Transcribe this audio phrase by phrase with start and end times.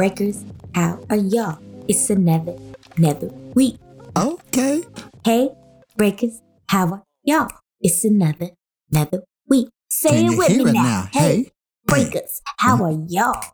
[0.00, 1.58] breakers, how oh, are y'all?
[1.86, 2.56] It's another,
[2.96, 3.76] another week.
[4.16, 4.82] Okay.
[5.26, 5.50] Hey,
[5.94, 6.40] breakers,
[6.70, 7.50] how are y'all?
[7.82, 8.48] It's another,
[8.90, 9.68] another week.
[9.90, 10.72] Say Can it with me it now.
[10.72, 11.08] now?
[11.12, 11.52] Hey, Hey.
[11.84, 12.84] breakers, how uh-huh.
[12.84, 13.44] are y'all?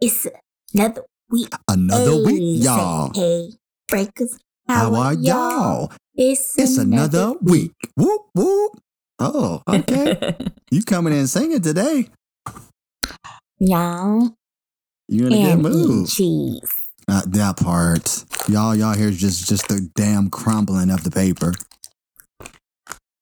[0.00, 0.26] It's
[0.72, 1.52] another week.
[1.68, 3.10] Another Hey, week, y'all.
[3.14, 3.50] Hey,
[3.86, 5.92] breakers, how, How are y'all?
[6.14, 7.74] It's, It's another week.
[7.98, 8.80] Whoop, whoop.
[9.18, 10.36] Oh, okay.
[10.70, 12.08] you coming in singing today.
[13.58, 14.34] y'all
[15.12, 16.08] You in a and good mood.
[16.08, 16.60] cheese.
[17.06, 18.24] Uh, that part.
[18.48, 21.52] Y'all, y'all here's just just the damn crumbling of the paper.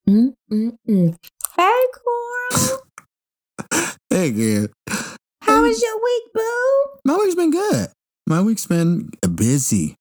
[0.09, 1.17] Mm, mm, mm.
[1.57, 2.83] Hey, Carl.
[4.11, 4.71] Hey, good.
[5.43, 7.01] How was your week, boo?
[7.05, 7.89] My week's been good.
[8.27, 9.97] My week's been busy.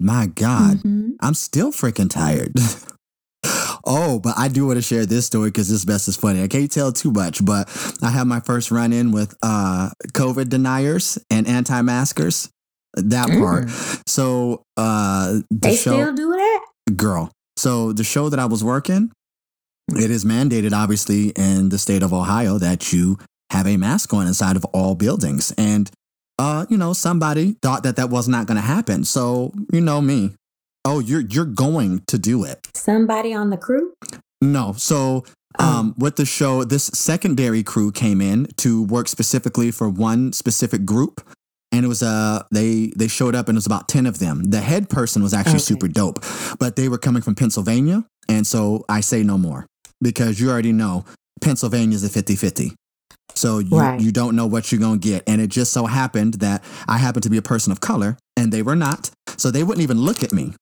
[0.00, 0.78] My God.
[0.78, 1.12] Mhm.
[1.20, 2.54] I'm still freaking tired.
[3.84, 6.42] oh, but I do want to share this story because this best is funny.
[6.42, 7.68] I can't tell too much, but
[8.02, 12.50] I had my first run in with uh, COVID deniers and anti maskers.
[12.94, 13.70] That part.
[14.06, 16.64] So uh, the They show, still do that?
[16.94, 17.30] girl.
[17.56, 19.10] So the show that I was working,
[19.96, 23.18] it is mandated, obviously, in the state of Ohio that you
[23.50, 25.52] have a mask on inside of all buildings.
[25.56, 25.90] And,
[26.38, 29.04] uh, you know, somebody thought that that was not going to happen.
[29.04, 30.32] So, you know me.
[30.84, 32.68] Oh, you're you're going to do it.
[32.74, 33.92] Somebody on the crew?
[34.40, 34.74] No.
[34.76, 35.24] So,
[35.58, 35.64] Oh.
[35.80, 40.86] um, with the show, this secondary crew came in to work specifically for one specific
[40.86, 41.20] group.
[41.70, 44.44] And it was uh they they showed up and it was about 10 of them.
[44.44, 45.72] The head person was actually Okay.
[45.72, 46.24] super dope,
[46.58, 48.04] but they were coming from Pennsylvania.
[48.28, 49.66] And so I say no more
[50.00, 51.04] because you already know
[51.40, 52.74] Pennsylvania is a 50-50.
[53.34, 54.00] So you, Right.
[54.00, 55.22] you don't know what you're going to get.
[55.26, 58.52] And it just so happened that I happened to be a person of color and
[58.52, 59.10] they were not.
[59.36, 60.54] So they wouldn't even look at me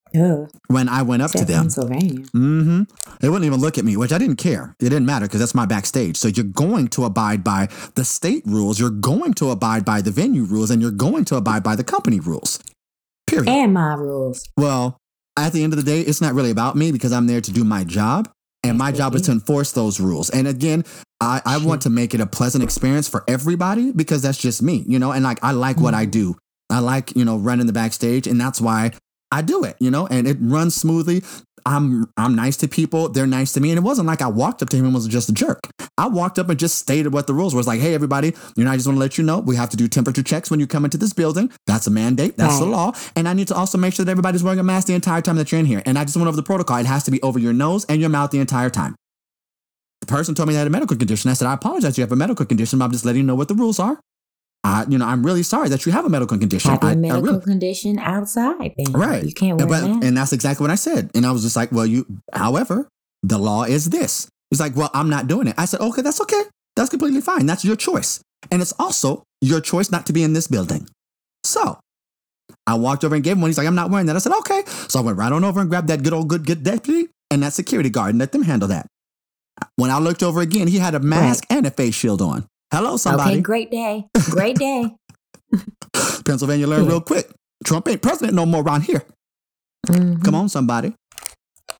[0.67, 1.63] when I went up to them.
[1.63, 2.25] Pennsylvania.
[2.27, 2.83] Mm-hmm.
[3.19, 4.75] They wouldn't even look at me, which I didn't care.
[4.79, 6.15] It didn't matter because that's my backstage.
[6.15, 10.11] So you're going to abide by the state rules, you're going to abide by the
[10.11, 12.59] venue rules, and you're going to abide by the company rules.
[13.27, 13.49] Period.
[13.49, 14.47] And my rules.
[14.57, 14.97] well,
[15.37, 17.51] at the end of the day, it's not really about me because I'm there to
[17.51, 18.29] do my job.
[18.63, 20.29] And my job is to enforce those rules.
[20.29, 20.83] And again,
[21.19, 24.83] I, I want to make it a pleasant experience for everybody because that's just me,
[24.87, 26.35] you know, and like I like what I do.
[26.71, 28.91] I like, you know, running the backstage and that's why
[29.31, 31.23] I do it, you know, and it runs smoothly.
[31.63, 33.69] I'm I'm nice to people, they're nice to me.
[33.69, 35.59] And it wasn't like I walked up to him and was just a jerk.
[35.97, 37.59] I walked up and just stated what the rules were.
[37.59, 39.69] It's like, hey everybody, you know, I just want to let you know we have
[39.69, 41.51] to do temperature checks when you come into this building.
[41.67, 42.35] That's a mandate.
[42.35, 42.93] That's the law.
[43.15, 45.35] And I need to also make sure that everybody's wearing a mask the entire time
[45.35, 45.83] that you're in here.
[45.85, 46.77] And I just went over the protocol.
[46.77, 48.95] It has to be over your nose and your mouth the entire time.
[49.99, 51.29] The person told me they had a medical condition.
[51.29, 53.35] I said, I apologize, you have a medical condition, but I'm just letting you know
[53.35, 53.99] what the rules are.
[54.63, 56.69] I, you know, I'm really sorry that you have a medical condition.
[56.71, 58.73] Have I- a medical really- condition outside.
[58.91, 59.23] Right.
[59.23, 60.05] You can't wear but, mask.
[60.05, 61.09] and that's exactly what I said.
[61.15, 62.87] And I was just like, well, you, however,
[63.23, 64.27] the law is this.
[64.51, 65.55] He's like, well, I'm not doing it.
[65.57, 66.43] I said, okay, that's okay.
[66.75, 67.45] That's completely fine.
[67.45, 68.21] That's your choice.
[68.51, 70.87] And it's also your choice not to be in this building.
[71.43, 71.79] So
[72.67, 73.49] I walked over and gave him one.
[73.49, 74.15] He's like, I'm not wearing that.
[74.15, 74.63] I said, okay.
[74.87, 77.41] So I went right on over and grabbed that good old good, good deputy and
[77.43, 78.85] that security guard and let them handle that.
[79.75, 82.45] When I looked over again, he had a mask and a face shield on.
[82.71, 83.31] Hello, somebody.
[83.33, 84.05] Okay, great day.
[84.29, 84.85] Great day.
[86.25, 86.91] Pennsylvania learned Yeah.
[86.91, 87.29] real quick.
[87.65, 89.03] Trump ain't president no more around here.
[89.87, 90.23] Mhm.
[90.23, 90.93] Come on, somebody.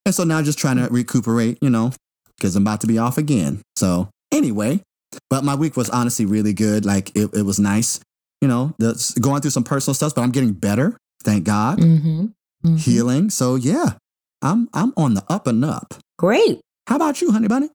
[0.05, 1.91] And so now just trying to recuperate, you know,
[2.37, 3.61] because I'm about to be off again.
[3.77, 4.81] So anyway,
[5.29, 6.85] but my week was honestly really good.
[6.85, 7.99] Like it, it was nice,
[8.41, 10.97] you know, that's going through some personal stuff, but I'm getting better.
[11.23, 11.79] Thank God.
[11.79, 12.33] Mhm.
[12.65, 12.79] Mhm.
[12.79, 13.29] Healing.
[13.29, 13.93] So yeah,
[14.41, 15.93] I'm I'm on the up and up.
[16.17, 16.59] Great.
[16.87, 17.69] How about you, honey bunny?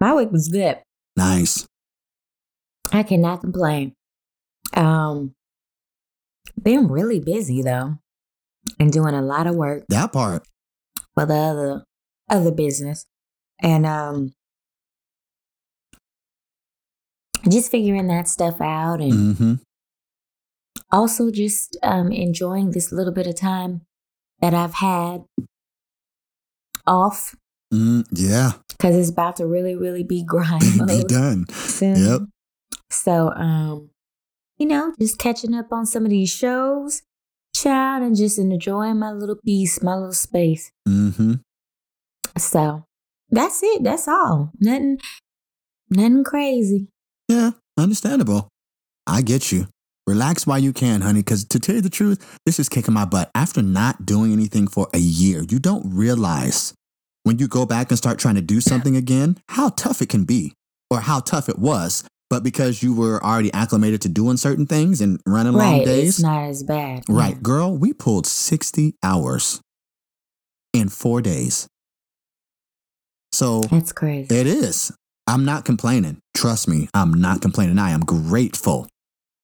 [0.00, 0.78] My week was good.
[1.16, 1.66] Nice.
[2.92, 3.94] I cannot complain.
[4.74, 5.34] Um,
[6.62, 7.98] been really busy though,
[8.78, 10.46] and doing a lot of work That part.
[11.14, 11.84] for the other
[12.30, 13.06] other business,
[13.62, 14.32] and um,
[17.48, 19.54] just figuring that stuff out, and Mm-hmm.
[20.92, 23.82] also just um enjoying this little bit of time
[24.40, 25.24] that I've had
[26.86, 27.34] off
[27.72, 28.52] Mm, yeah.
[28.70, 31.46] because it's about to really, really be grind be done.
[31.50, 31.96] soon.
[31.96, 32.20] Yep.
[32.90, 33.90] So, um,
[34.58, 37.02] you know, just catching up on some of these shows,
[37.54, 40.72] child, and just enjoying my little piece, my little space.
[40.88, 41.34] Mm-hmm.
[42.36, 42.84] So
[43.30, 43.84] that's it.
[43.84, 44.52] That's all.
[44.60, 44.98] Nothing,
[45.90, 46.88] nothing crazy.
[47.28, 48.48] Yeah, understandable.
[49.06, 49.68] I get you.
[50.06, 53.04] Relax while you can, honey, because to tell you the truth, this is kicking my
[53.04, 53.30] butt.
[53.34, 56.72] After not doing anything for a year, you don't realize
[57.24, 60.24] when you go back and start trying to do something again how tough it can
[60.24, 60.54] be
[60.90, 62.04] or how tough it was.
[62.30, 65.84] But because you were already acclimated to doing certain things and running long right.
[65.84, 67.04] days, It's not as bad.
[67.08, 67.40] right, Yeah.
[67.42, 69.60] girl, we pulled 60 hours
[70.74, 71.66] in four days.
[73.32, 74.34] So That's crazy.
[74.34, 74.92] it is.
[75.26, 76.18] I'm not complaining.
[76.34, 77.78] Trust me, I'm not complaining.
[77.78, 78.88] I am grateful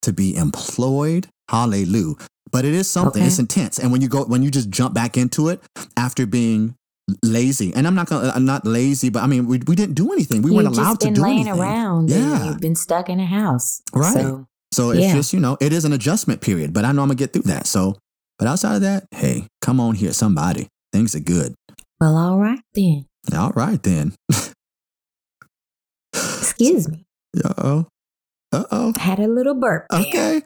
[0.03, 1.29] to be employed.
[1.51, 2.15] Hallelujah.
[2.51, 3.21] But it is something.
[3.23, 3.27] Okay.
[3.27, 3.79] It's intense.
[3.79, 5.61] And when you go, when you just jump back into it
[5.97, 6.75] after being
[7.23, 10.12] lazy, and I'm not gonna, I'm not lazy, but I mean, we, we didn't do
[10.12, 10.43] anything.
[10.43, 11.61] We weren't allowed just to do laying anything.
[11.61, 12.11] around.
[12.11, 12.47] Yeah.
[12.47, 13.83] You've been stuck in a house.
[13.95, 14.12] Right.
[14.15, 15.15] So, So it's Yeah.
[15.15, 17.43] just, you know, it is an adjustment period, but I know I'm gonna get through
[17.43, 17.67] that.
[17.67, 17.97] So,
[18.39, 20.69] but outside of that, hey, come on here, somebody.
[20.93, 21.55] Things are good.
[22.01, 23.07] well, all right then.
[23.35, 24.15] All right then.
[26.15, 27.05] Excuse me.
[27.45, 27.87] Uh oh.
[28.53, 28.93] Uh oh.
[28.97, 29.87] Had a little burp.
[29.91, 30.00] there.
[30.03, 30.43] Okay.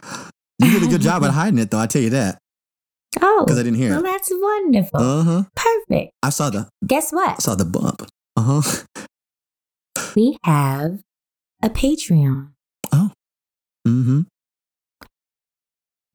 [0.58, 1.78] You did a good job at hiding it, though.
[1.78, 2.38] I tell you that
[3.20, 4.04] Oh, because I didn't hear well, it.
[4.04, 5.00] that's wonderful.
[5.00, 5.43] Uh huh.
[5.54, 6.12] Perfect.
[6.28, 7.30] I saw the Guess what?
[7.30, 8.02] I saw the bump.
[8.36, 8.84] Uh huh.
[10.14, 11.00] We have
[11.62, 12.50] a Patreon.
[12.92, 13.12] Oh.
[13.86, 14.20] Mm-hmm.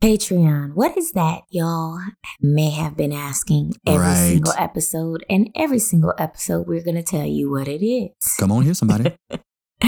[0.03, 0.75] Patreon.
[0.75, 1.41] What is that?
[1.49, 1.99] Y'all
[2.39, 4.29] may have been asking every Right.
[4.33, 8.11] single episode, and every single episode, we're going to tell you what it is.
[8.37, 9.15] Come on here, somebody.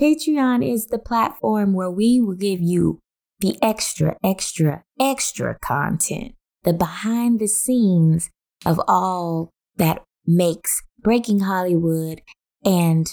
[0.00, 2.98] Patreon is the platform where we will give you
[3.38, 6.34] the extra, extra, extra content,
[6.64, 8.30] the behind the scenes
[8.66, 12.22] of all that makes Breaking Hollywood
[12.64, 13.06] and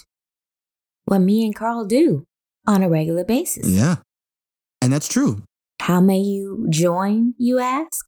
[1.05, 2.23] what me and Carl do
[2.67, 3.67] on a regular basis.
[3.69, 3.95] yeah.
[4.81, 5.43] And that's true.
[5.81, 8.05] How may you join, you ask?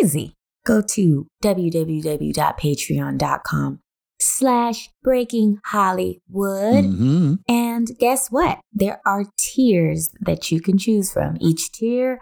[0.00, 0.32] Easy.
[0.66, 3.80] Go to www.patreon.com
[4.20, 6.84] slash breaking Hollywood.
[6.84, 7.34] Mm-hmm.
[7.48, 8.60] And guess what?
[8.72, 11.36] There are tiers that you can choose from.
[11.40, 12.20] Each tier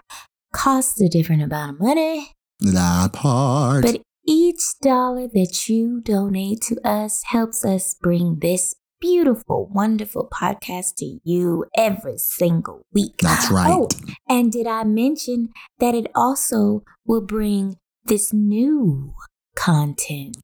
[0.52, 3.82] costs a different amount of money, That part.
[3.82, 10.94] but each dollar that you donate to us helps us bring this beautiful, wonderful podcast
[10.96, 13.16] to you every single week.
[13.18, 13.72] that's oh, right.
[13.72, 13.88] Oh,
[14.28, 15.48] and did I mention
[15.80, 19.14] that it also will bring this new
[19.56, 20.36] content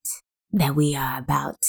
[0.53, 1.65] that we are about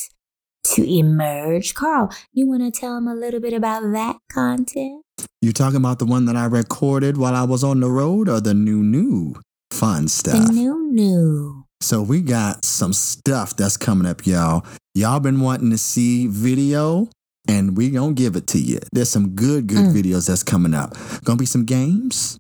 [0.64, 1.76] to emerge?
[1.76, 5.04] Carl, you want to tell them a little bit about that content?
[5.42, 8.42] You're talking about the one that I recorded while I was on the road, or
[8.42, 9.36] the new new
[9.70, 10.48] fun stuff?
[10.48, 11.59] The new, new.
[11.82, 14.66] So we got some stuff that's coming up, y'all.
[14.96, 17.08] Y'all been wanting to see video,
[17.48, 18.80] and we gonna give it to you.
[18.92, 19.94] There's some good, good Mm.
[19.94, 20.96] videos that's coming up.
[21.24, 22.38] Gonna be some games.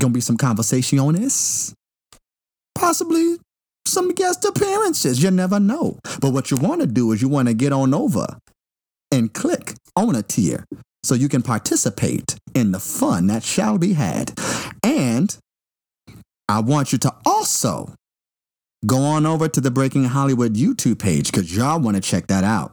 [0.00, 1.72] Gonna be some conversaciones.
[2.74, 3.38] Possibly
[3.86, 5.22] some guest appearances.
[5.22, 5.98] You never know.
[6.20, 8.26] But what you want to do is you want to get on over
[9.10, 10.64] and click on a tier
[11.02, 14.38] so you can participate in the fun that shall be had.
[14.82, 15.36] And
[16.48, 17.94] I want you to also
[18.84, 22.44] go on over to the Breaking Hollywood YouTube page because y'all want to check that
[22.44, 22.72] out.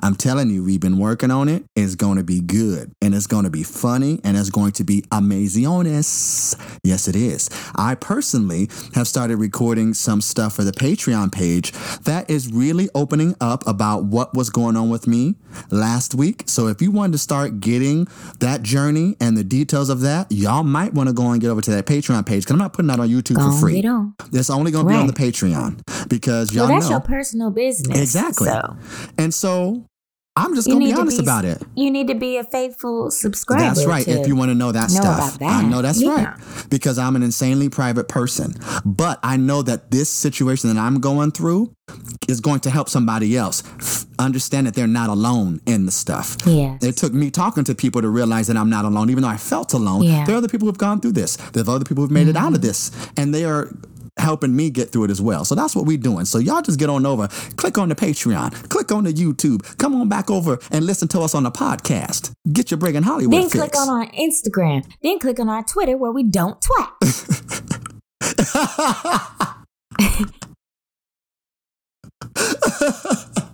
[0.00, 1.64] I'm telling you, we've been working on it.
[1.76, 4.84] It's going to be good and it's going to be funny and it's going to
[4.84, 6.78] be amazones.
[6.84, 7.48] Yes, it is.
[7.76, 11.72] I personally have started recording some stuff for the Patreon page
[12.02, 15.36] that is really opening up about what was going on with me
[15.70, 16.44] last week.
[16.46, 18.06] So if you wanted to start getting
[18.40, 21.60] that journey and the details of that, y'all might want to go and get over
[21.60, 23.82] to that Patreon page because I'm not putting that on YouTube for free.
[24.32, 26.96] It's only going to be on the Patreon because y'all well, that's know.
[26.96, 27.98] your personal business.
[27.98, 28.48] Exactly.
[28.48, 28.76] So
[29.18, 29.81] and so
[30.34, 31.62] I'm just You going to need be honest be- about it.
[31.74, 33.62] you need to be a faithful subscriber.
[33.62, 34.06] That's right.
[34.08, 35.64] If you want to know that know stuff, about that.
[35.64, 36.24] I know that's Yeah.
[36.24, 38.54] right because I'm an insanely private person.
[38.84, 41.74] But I know that this situation that I'm going through
[42.28, 43.62] is going to help somebody else
[44.18, 46.36] understand that they're not alone in the stuff.
[46.46, 46.82] Yes.
[46.82, 49.36] It took me talking to people to realize that I'm not alone, even though I
[49.36, 50.02] felt alone.
[50.04, 50.24] Yeah.
[50.24, 51.36] There are other people who've gone through this.
[51.36, 52.68] There are other people who've made it out of mm-hmm.
[52.68, 53.70] this, and they are
[54.18, 55.44] helping me get through it as well.
[55.44, 56.24] So that's what we're doing.
[56.24, 59.94] So y'all just get on over, click on the Patreon, click on the YouTube, come
[59.94, 62.32] on back over and listen to us on the podcast.
[62.52, 63.54] Get your Breaking Hollywood then fix.
[63.54, 64.84] click on our Instagram.
[65.02, 67.78] Then click on our Twitter where we don't twat.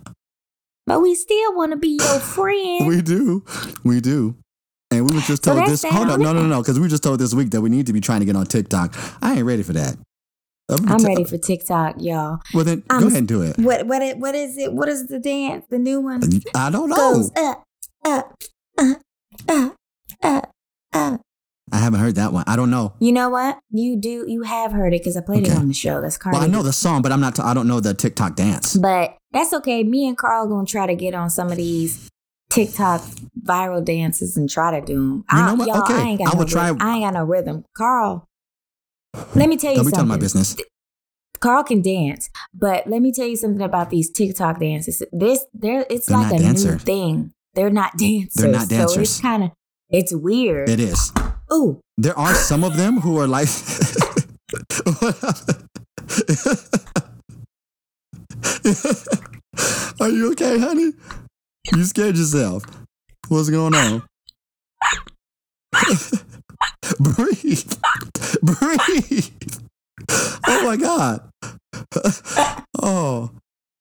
[0.89, 2.87] But we still want to be your friend.
[2.87, 3.45] we do,
[3.85, 4.37] we do.
[4.91, 5.85] And we were just told that's this.
[5.85, 7.69] Hold on up, no, no, no, because we were just told this week that we
[7.69, 8.95] need to be trying to get on TikTok.
[9.21, 9.99] I ain't ready for that.
[10.71, 12.41] I'm ready for TikTok, y'all.
[12.53, 13.57] Well, then I'm go ahead and do it.
[13.59, 14.73] What what it, what is it?
[14.73, 15.65] What is the dance?
[15.71, 16.21] The new one
[16.55, 16.97] I don't know.
[16.97, 17.65] goes up,
[18.05, 18.35] up,
[18.79, 19.01] up,
[19.49, 19.75] up,
[20.23, 20.51] up,
[20.93, 21.21] up.
[21.71, 22.45] I haven't heard that one.
[22.47, 22.95] I don't know.
[22.99, 23.59] You know what?
[23.71, 24.25] You do.
[24.29, 26.01] You have heard it because I played it on the show.
[26.01, 26.37] That's Cardi.
[26.39, 27.37] Well, I know the song, but I'm not.
[27.37, 28.77] T- I don't know the TikTok dance.
[28.77, 29.83] But that's okay.
[29.85, 32.09] Me and Carl gonna try to get on some of these
[32.51, 33.03] TikTok
[33.43, 35.25] viral dances and try to do them.
[35.33, 35.69] You know what?
[35.69, 35.95] Y'all, Okay.
[35.95, 37.65] I ain't got I no will try- I ain't got no rhythm.
[37.77, 38.25] Carl,
[39.35, 39.93] let me tell you Don't be something.
[39.93, 40.57] telling my business.
[41.41, 45.03] Carl can dance, but let me tell you something about these TikTok dances.
[45.13, 47.33] This, there, it's They're like a new thing.
[47.55, 48.35] They're not dancers.
[48.35, 48.95] They're not dancers.
[48.95, 49.51] So it's kind of,
[49.89, 50.69] it's weird.
[50.69, 51.13] It is.
[51.53, 53.49] Ooh, There are some of them who are like.
[60.01, 60.93] Are you okay, honey?
[61.75, 62.63] You scared yourself.
[63.29, 64.03] What's going on?
[67.17, 67.73] Breathe.
[68.43, 69.31] Breathe.
[70.47, 71.29] Oh my God.
[72.83, 73.31] Oh.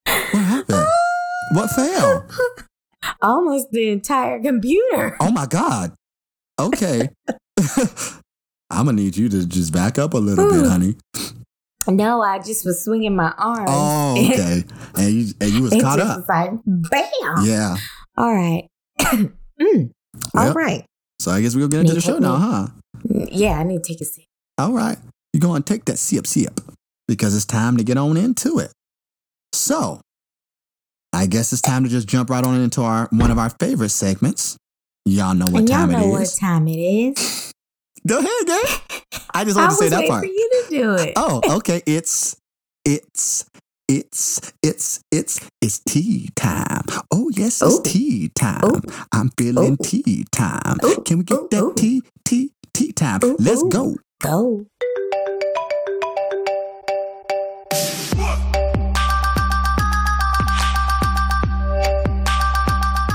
[0.05, 0.87] What happened?
[1.53, 2.27] What fell?
[3.21, 5.15] Almost the entire computer.
[5.19, 5.93] Oh my God.
[6.59, 7.09] Okay.
[8.69, 10.95] I'm gonna need you to just back up a little bit, honey.
[11.87, 13.65] No, I just was swinging my arm.
[13.69, 14.63] Oh, okay.
[14.95, 16.17] and you and you was It caught up.
[16.19, 17.45] was like, bam.
[17.45, 17.77] Yeah.
[18.17, 18.67] All right.
[19.59, 19.89] Mm.
[20.35, 20.55] All Yep.
[20.55, 20.85] right.
[21.19, 22.67] So I guess we'll get into the show now, huh?
[23.31, 24.25] Yeah, I need to take a sip.
[24.57, 24.97] All right.
[25.33, 26.59] You're going to take that sip, sip,
[27.07, 28.71] because it's time to get on into it.
[29.53, 30.01] So,
[31.13, 33.89] I guess it's time to just jump right on into our one of our favorite
[33.89, 34.57] segments.
[35.05, 36.35] Y'all know what and y'all time know it what is.
[36.37, 37.53] time it is.
[38.07, 39.21] Go ahead, girl.
[39.33, 40.23] I just was to say that part.
[40.23, 41.13] for you to do it.
[41.15, 41.81] Oh, okay.
[41.85, 42.35] It's
[42.85, 43.45] it's
[43.87, 46.83] it's it's it's it's tea time.
[47.11, 47.83] Oh yes, it's Ooh.
[47.83, 48.63] tea time.
[48.65, 48.81] Ooh.
[49.13, 49.77] I'm feeling Ooh.
[49.83, 50.77] tea time.
[50.83, 51.01] Ooh.
[51.05, 51.47] Can we get Ooh.
[51.51, 51.73] that oh.
[51.73, 53.19] tea tea tea time?
[53.23, 53.35] Ooh.
[53.39, 53.69] Let's Ooh.
[53.69, 53.95] go.
[54.21, 54.65] Go.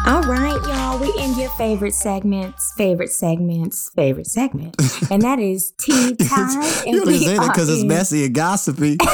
[0.05, 0.99] All right, y'all.
[0.99, 4.75] We in your favorite segments, favorite segments, favorite segment,
[5.11, 6.63] and that is tea time.
[6.87, 8.97] and you say that because it's messy and gossipy.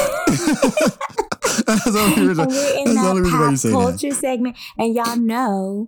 [1.66, 3.68] That's the only reason, we're in that's the only that reason why you pop say
[3.68, 3.74] that.
[3.74, 5.86] culture segment, and y'all know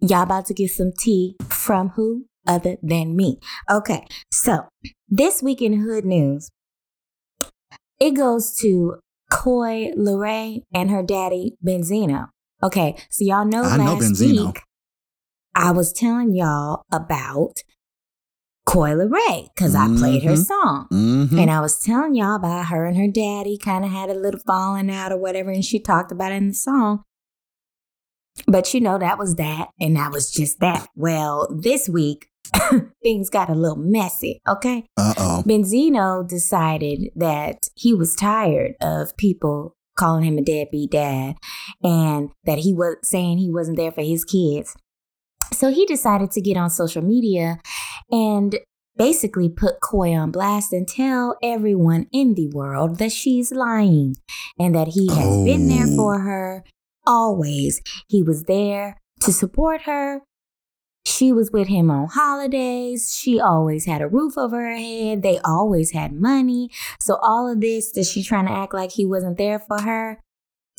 [0.00, 3.38] y'all about to get some tea from who other than me.
[3.70, 4.66] Okay, so
[5.08, 6.50] this week in hood news,
[8.00, 8.96] it goes to
[9.30, 12.28] Coi Leray and her daddy Benzino.
[12.62, 14.46] Okay, so y'all know I know last Benzino.
[14.46, 14.62] week
[15.54, 17.62] I was telling y'all about
[18.66, 20.44] Coi Leray because I played her Mhm.
[20.44, 20.86] song.
[20.92, 21.40] Mhm.
[21.40, 24.40] And I was telling y'all about her and her daddy kind of had a little
[24.46, 27.04] falling out or whatever, and she talked about it in the song.
[28.46, 30.88] But you know, that was that, and that was just that.
[30.94, 32.28] Well, this week,
[33.02, 34.86] things got a little messy, okay?
[34.96, 35.42] Uh oh.
[35.46, 41.36] Benzino decided that he was tired of people calling him a deadbeat dad
[41.82, 44.76] and that he was saying he wasn't there for his kids.
[45.52, 47.58] So he decided to get on social media
[48.10, 48.58] and
[48.96, 54.16] basically put Coi on blast and tell everyone in the world that she's lying
[54.58, 55.96] and that he has been there Oh.
[55.96, 56.64] for her
[57.06, 57.80] always.
[58.08, 60.22] He was there to support her.
[61.06, 63.16] She was with him on holidays.
[63.16, 65.22] She always had a roof over her head.
[65.22, 66.68] They always had money.
[67.00, 70.20] So all of this that she trying to act like he wasn't there for her,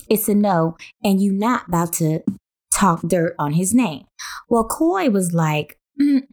[0.10, 0.76] it's a no.
[1.02, 2.24] And you not about to
[2.74, 4.04] talk dirt on his name.
[4.50, 6.24] Well, Coi was like, "Mm,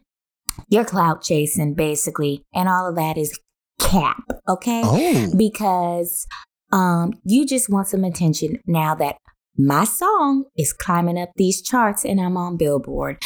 [0.68, 3.38] you're clout chasing basically, and all of that is
[3.78, 4.82] cap, okay?
[4.84, 5.32] Oh.
[5.36, 6.26] Because
[6.72, 9.16] um, you just want some attention now that
[9.56, 13.22] my song is climbing up these charts and I'm on Billboard.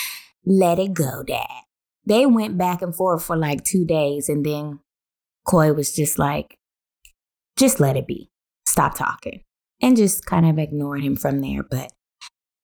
[0.51, 1.47] Let it go, Dad.
[2.07, 4.81] They went back and forth for like two days, and then
[5.47, 6.57] Coi was just like,
[7.59, 8.31] just let it be.
[8.67, 9.43] Stop talking.
[9.83, 11.63] And just kind of ignored him from there.
[11.63, 11.93] But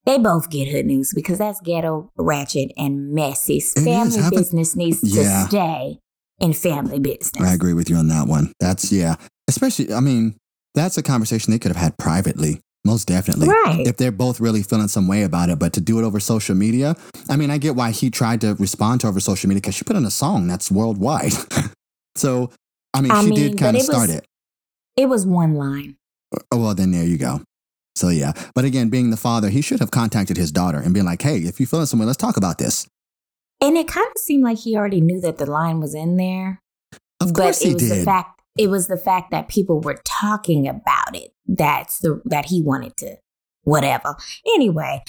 [0.07, 3.61] they both get hood news because that's ghetto, ratchet, and messy.
[3.61, 5.43] Family Happen- business needs Yeah.
[5.43, 5.99] to stay
[6.41, 7.43] in family business.
[7.47, 8.53] I agree with you on that one.
[8.61, 9.17] That's yeah.
[9.47, 10.37] Especially, I mean,
[10.75, 12.61] that's a conversation they could have had privately.
[12.85, 13.49] Most definitely.
[13.49, 13.87] Right.
[13.87, 16.55] If they're both really feeling some way about it, but to do it over social
[16.55, 16.97] media,
[17.31, 19.75] I mean, I get why he tried to respond to her over social media because
[19.75, 21.33] she put in a song that's worldwide.
[22.17, 22.51] so,
[22.93, 24.27] I mean, I she mean, did kind of it was- start it.
[24.97, 25.97] It was one line.
[26.53, 27.41] Oh, well, then there you go.
[27.97, 28.33] So, yeah.
[28.55, 31.39] But again, being the father, he should have contacted his daughter and been like, hey,
[31.39, 32.87] if you're feeling some way, let's talk about this.
[33.61, 36.61] And it kind of seemed like he already knew that the line was in there.
[37.21, 38.05] Of but course it he was the did.
[38.05, 41.33] fact it was the fact that people were talking about it.
[41.47, 43.17] That's the that he wanted to
[43.65, 44.17] whatever.
[44.55, 45.03] Anyway,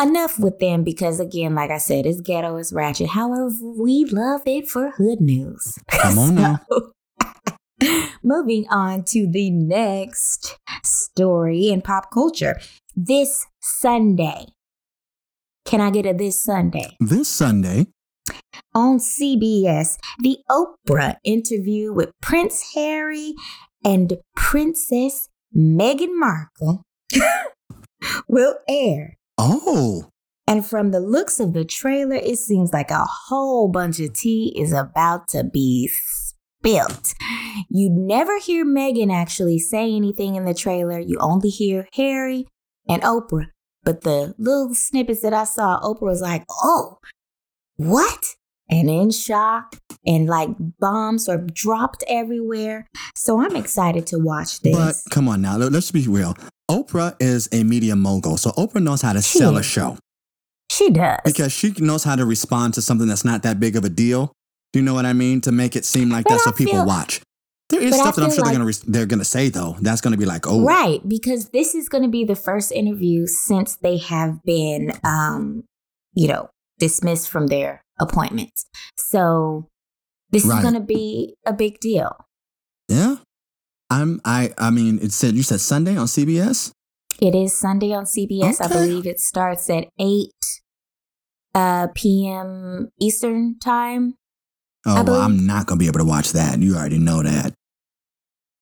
[0.00, 3.10] enough with them because again, like I said, it's ghetto, it's ratchet.
[3.10, 5.78] However, we love it for hood news.
[5.90, 6.60] Come on now.
[8.22, 12.58] Moving on to the next story in pop culture.
[12.96, 14.46] This Sunday.
[15.64, 16.96] Can I get a this Sunday?
[17.00, 17.86] This Sunday,
[18.72, 23.34] on CBS, the Oprah interview with Prince Harry
[23.84, 26.82] and Princess Meghan Markle
[28.28, 29.16] will air.
[29.38, 30.10] oh,
[30.46, 34.54] And from the looks of the trailer, it seems like a whole bunch of tea
[34.56, 37.14] is about to be spilt.
[37.70, 40.98] You never hear Meghan actually say anything in the trailer.
[40.98, 42.46] You only hear Harry
[42.88, 43.46] and Oprah.
[43.82, 46.98] But the little snippets that I saw, Oprah was like, oh,
[47.76, 48.34] what?
[48.68, 50.48] And in shock, and like
[50.80, 52.86] bombs are dropped everywhere.
[53.14, 54.74] So I'm excited to watch this.
[54.76, 55.56] but come on now.
[55.56, 56.34] let- Let's be real.
[56.68, 59.98] Oprah is a media mogul, so Oprah knows how to She sell a show
[60.70, 61.20] She does.
[61.24, 64.32] because she knows how to respond to something that's not that big of a deal.
[64.72, 65.40] Do you know what I mean?
[65.42, 67.20] To make it seem like But that's I what people watch.
[67.68, 69.76] There is stuff that I'm feel sure they're gonna re- they're gonna say though.
[69.80, 73.26] That's gonna be like, oh, Right, because this is going to be the first interview
[73.26, 75.62] since they have been, um,
[76.14, 76.48] you know,
[76.80, 78.66] dismissed from their appointments.
[78.96, 79.68] So
[80.30, 80.58] this Right.
[80.58, 82.12] is going to be a big deal.
[82.88, 83.16] yeah.
[83.88, 86.72] I'm I I mean, it said you said Sunday on CBS.
[87.20, 88.60] It is Sunday on CBS.
[88.60, 90.26] I believe it starts at 8
[91.54, 92.88] uh, p.m.
[93.00, 94.14] Eastern time,
[94.84, 96.58] Oh well, I'm not gonna be able to watch that.
[96.60, 97.54] You already know that.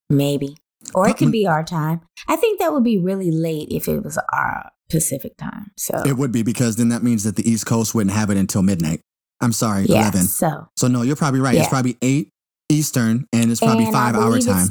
[0.09, 0.57] maybe.
[0.93, 2.01] Or it could be our time.
[2.27, 5.71] I think that would be really late if it was our Pacific time.
[5.77, 8.37] So, It would be because then that means that the East Coast wouldn't have it
[8.37, 9.01] until midnight.
[9.41, 10.01] I'm sorry, yeah.
[10.01, 10.21] eleven.
[10.23, 11.55] So, So no, you're probably right.
[11.55, 12.29] It's probably eight
[12.69, 14.69] Eastern, and it's probably And five hour time.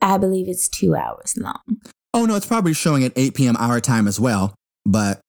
[0.00, 1.60] I believe it's two hours long.
[2.14, 3.56] Oh no, it's probably showing at eight p.m.
[3.58, 4.54] our time as well.
[4.84, 5.20] But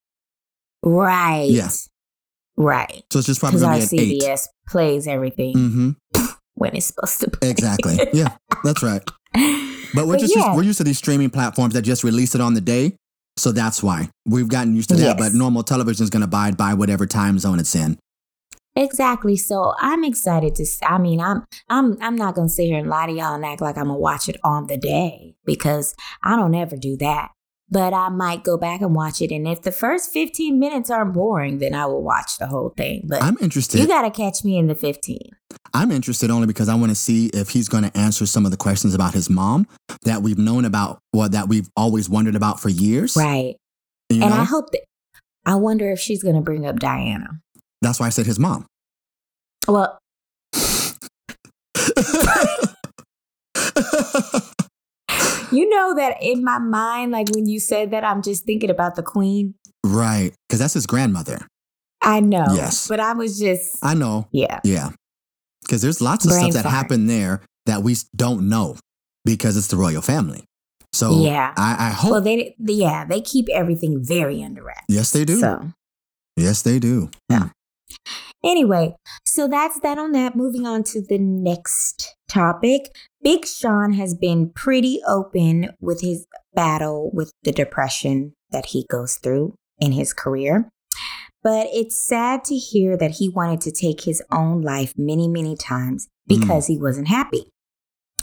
[0.82, 1.48] Right.
[1.50, 1.68] Yeah.
[2.56, 3.02] Right.
[3.10, 4.20] so it's just probably Because gonna our be.
[4.20, 6.24] CBS plays everything Mm-hmm.
[6.54, 7.50] when it's supposed to play.
[7.50, 7.98] Exactly.
[8.12, 9.02] Yeah, that's right.
[9.94, 10.46] But we're But just yeah.
[10.46, 12.96] used, we're used to these streaming platforms that just release it on the day.
[13.36, 15.02] So that's why we've gotten used to that.
[15.02, 15.14] Yes.
[15.18, 17.98] But normal television is going to abide by whatever time zone it's in.
[18.76, 19.36] Exactly.
[19.36, 20.66] So I'm excited to.
[20.82, 23.60] I mean, I'm I'm I'm not gonna sit here and lie to y'all and act
[23.60, 27.30] like I'm gonna watch it on the day because I don't ever do that.
[27.70, 31.14] But I might go back and watch it, and if the first 15 minutes aren't
[31.14, 33.06] boring, then I will watch the whole thing.
[33.08, 33.80] But I'm interested.
[33.80, 35.18] you gotta catch me in the 15.
[35.72, 38.52] I'm interested only because I want to see if he's going to answer some of
[38.52, 39.66] the questions about his mom
[40.02, 43.16] that we've known about, or that we've always wondered about for years.
[43.16, 43.56] Right.
[44.08, 44.36] You and know?
[44.40, 44.84] I hope that.
[45.46, 47.40] I wonder if she's gonna bring up Diana.
[47.84, 48.66] That's why I said his mom.
[49.68, 49.98] Well,
[55.52, 58.96] you know that in my mind, like when you said that, I'm just thinking about
[58.96, 59.54] the queen.
[59.84, 61.46] right, because that's his grandmother.
[62.02, 62.46] I know.
[62.54, 62.88] Yes.
[62.88, 64.28] But I was just, I know.
[64.30, 64.60] yeah.
[64.64, 64.90] Yeah.
[65.62, 66.74] Because there's lots of Brain stuff that fart.
[66.74, 68.76] happened there that we don't know
[69.24, 70.44] because it's the royal family.
[70.92, 71.54] So Yeah.
[71.56, 72.10] I, I hope.
[72.10, 74.84] Well, they, yeah, they keep everything very under wraps.
[74.88, 75.40] yes, they do.
[75.40, 75.70] So,
[76.36, 77.08] yes, they do.
[77.30, 77.34] Hmm.
[77.34, 77.48] Yeah.
[78.44, 78.94] Anyway,
[79.24, 80.36] so that's that on that.
[80.36, 82.94] Moving on to the next topic.
[83.22, 89.16] Big Sean has been pretty open with his battle with the depression that he goes
[89.16, 90.68] through in his career.
[91.42, 95.56] But it's sad to hear that he wanted to take his own life many, many
[95.56, 96.40] times mm.
[96.40, 97.50] because he wasn't happy.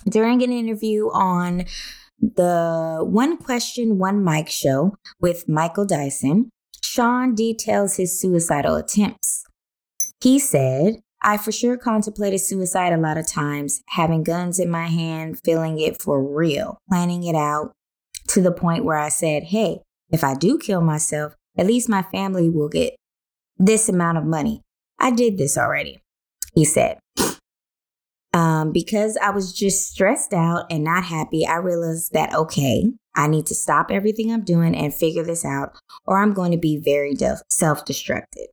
[0.10, 1.65] During an interview on
[2.19, 6.50] the One Question, One Mic show with Michael Dyson,
[6.84, 9.43] Sean details his suicidal attempts.
[10.21, 14.88] He said, I for sure contemplated suicide a lot of times, having guns in my
[14.88, 17.73] hand, feeling it for real, planning it out
[18.29, 19.79] to the point where I said, hey,
[20.10, 22.95] if I do kill myself, at least my family will get
[23.57, 24.62] this amount of money.
[24.99, 25.99] I did this already,
[26.53, 26.99] he said.
[28.34, 33.27] Um, because I was just stressed out and not happy, I realized that, okay, I
[33.27, 36.77] need to stop everything I'm doing and figure this out, or I'm going to be
[36.77, 37.13] very
[37.49, 38.47] self destructive.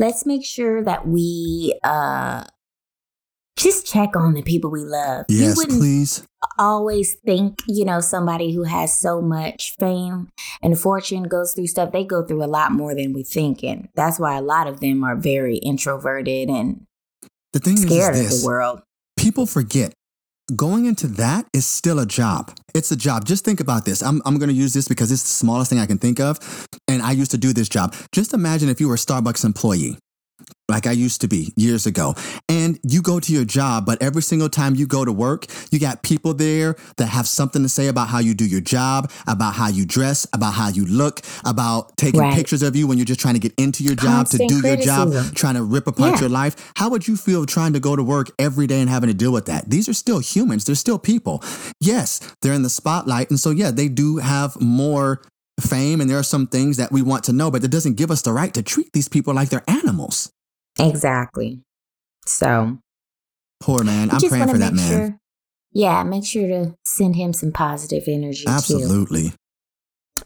[0.00, 2.44] Let's make sure that we uh,
[3.58, 5.26] just check on the people we love.
[5.28, 6.24] you Yes, wouldn't please.
[6.58, 10.30] always think, you know, somebody who has so much fame
[10.62, 13.62] and fortune goes through stuff, they go through a lot more than we think.
[13.62, 16.86] And that's why a lot of them are very introverted and
[17.52, 18.80] The thing is, scared is of this the world.
[19.18, 19.92] people forget
[20.50, 22.52] going into that is still a job.
[22.74, 23.24] It's a job.
[23.24, 24.02] Just think about this.
[24.02, 26.38] I'm, I'm going to use this because it's the smallest thing I can think of.
[26.88, 27.94] And I used to do this job.
[28.12, 29.96] Just imagine if you were a Starbucks employee.
[30.70, 32.14] Like I used to be years ago.
[32.48, 35.78] And you go to your job, but every single time you go to work, you
[35.78, 39.54] got people there that have something to say about how you do your job, about
[39.54, 42.34] how you dress, about how you look, about taking Right.
[42.34, 44.66] pictures of you when you're just trying to get into your job, to Constant do
[44.66, 46.20] your job, trying to rip apart Yeah.
[46.20, 46.54] your life.
[46.76, 49.32] How would you feel trying to go to work every day and having to deal
[49.32, 49.68] with that?
[49.70, 50.64] These are still humans.
[50.64, 51.42] They're still people.
[51.80, 53.30] Yes, they're in the spotlight.
[53.30, 55.22] And so, yeah, they do have more
[55.60, 58.10] fame and there are some things that we want to know, but that doesn't give
[58.10, 60.30] us the right to treat these people like they're animals.
[60.88, 61.62] Exactly.
[62.26, 62.78] So
[63.60, 64.10] Poor man.
[64.10, 64.90] I'm praying for that make man.
[65.10, 65.18] Sure,
[65.72, 68.50] yeah, make sure to send him some positive energy too.
[68.50, 69.32] Absolutely.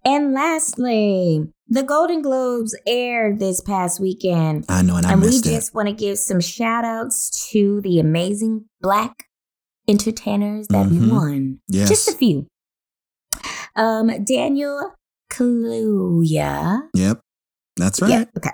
[0.05, 4.67] And lastly, the Golden Globes aired this past weekend.
[4.69, 5.51] I know, and I and we missed it.
[5.51, 9.25] just want to give some shout outs to the amazing black
[9.89, 11.11] entertainers that Mhm.
[11.11, 11.61] won.
[11.69, 11.89] Yes.
[11.89, 12.47] Just a few.
[13.77, 14.93] Um, Daniel
[15.31, 16.83] Kaluuya.
[16.95, 17.21] Yep.
[17.77, 18.11] That's right.
[18.11, 18.51] Yeah, okay.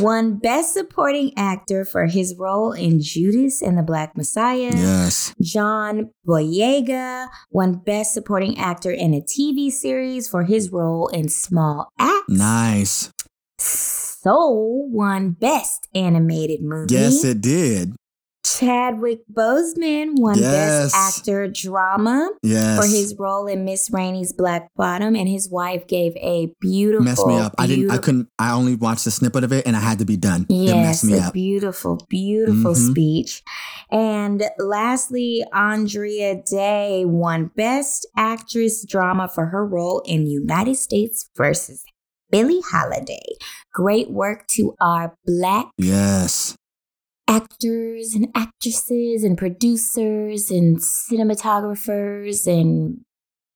[0.00, 4.70] Won Best Supporting Actor for his role in Judas and the Black Messiah.
[4.74, 5.34] Yes.
[5.40, 11.88] John Boyega won Best Supporting Actor in a TV series for his role in Small
[11.98, 12.24] Axe.
[12.28, 13.12] Nice.
[13.58, 16.94] Soul won Best Animated Movie.
[16.94, 17.94] Yes, it did.
[18.58, 20.92] Chadwick Boseman won Yes.
[20.92, 22.78] Best Actor Drama Yes.
[22.80, 27.04] for his role in Miss Rainey's Black Bottom, and his wife gave a beautiful.
[27.04, 27.54] messed me up.
[27.58, 27.90] I didn't.
[27.90, 28.28] I couldn't.
[28.38, 30.46] I only watched a snippet of it, and I had to be done.
[30.48, 31.32] it Yes, messed me a up.
[31.32, 32.90] beautiful, beautiful Mhm.
[32.90, 33.42] speech.
[33.90, 41.82] And lastly, Andra Day won Best Actress Drama for her role in United States versus
[42.30, 43.26] Billie Holiday.
[43.72, 46.54] Great work to our Black Yes.
[47.30, 53.00] Actors and actresses and producers and cinematographers and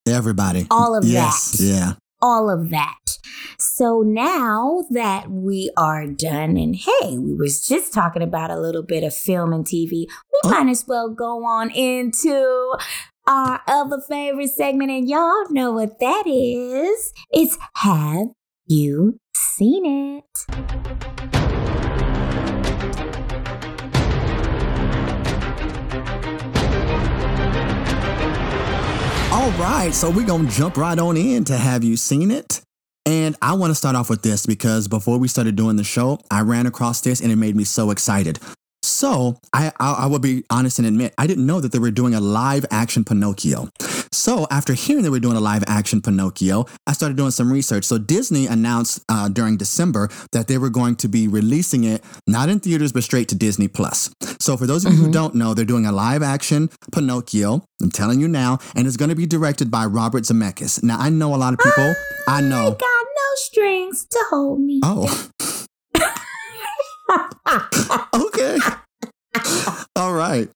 [0.06, 0.66] Everybody.
[0.70, 1.52] All of yes.
[1.52, 1.64] that.
[1.64, 1.92] Yeah.
[2.20, 3.18] all of that.
[3.58, 8.82] So now that we are done, and hey, we was just talking about a little
[8.82, 10.06] bit of film and TV, we
[10.44, 10.50] Oh.
[10.50, 12.74] might as well go on into
[13.26, 17.12] our other favorite segment, and y'all know what that is.
[17.30, 18.28] It's Have
[18.66, 21.13] You Seen It?
[29.44, 32.62] All right, so we're gonna jump right on in to have you seen it.
[33.04, 36.18] And I want to start off with this because before we started doing the show,
[36.30, 38.38] I ran across this and it made me so excited.
[38.83, 41.90] So I, I, I will be honest and admit I didn't know that they were
[41.90, 43.68] doing a live action Pinocchio.
[44.14, 47.85] So after hearing they were doing a live action Pinocchio, I started doing some research.
[47.85, 52.48] So Disney announced uh, during December that they were going to be releasing it not
[52.48, 54.11] in theaters but straight to Disney Plus.
[54.40, 55.12] So for those of you who Mhm.
[55.12, 57.64] don't know, they're doing a live action Pinocchio.
[57.83, 60.83] I'm telling you now, and it's going to be directed by Robert Zemeckis.
[60.83, 61.94] Now I know a lot of people.
[62.29, 62.70] I I know.
[62.70, 64.81] got no strings to hold me.
[64.83, 65.29] Oh,
[68.14, 68.59] okay.
[69.96, 70.48] All right.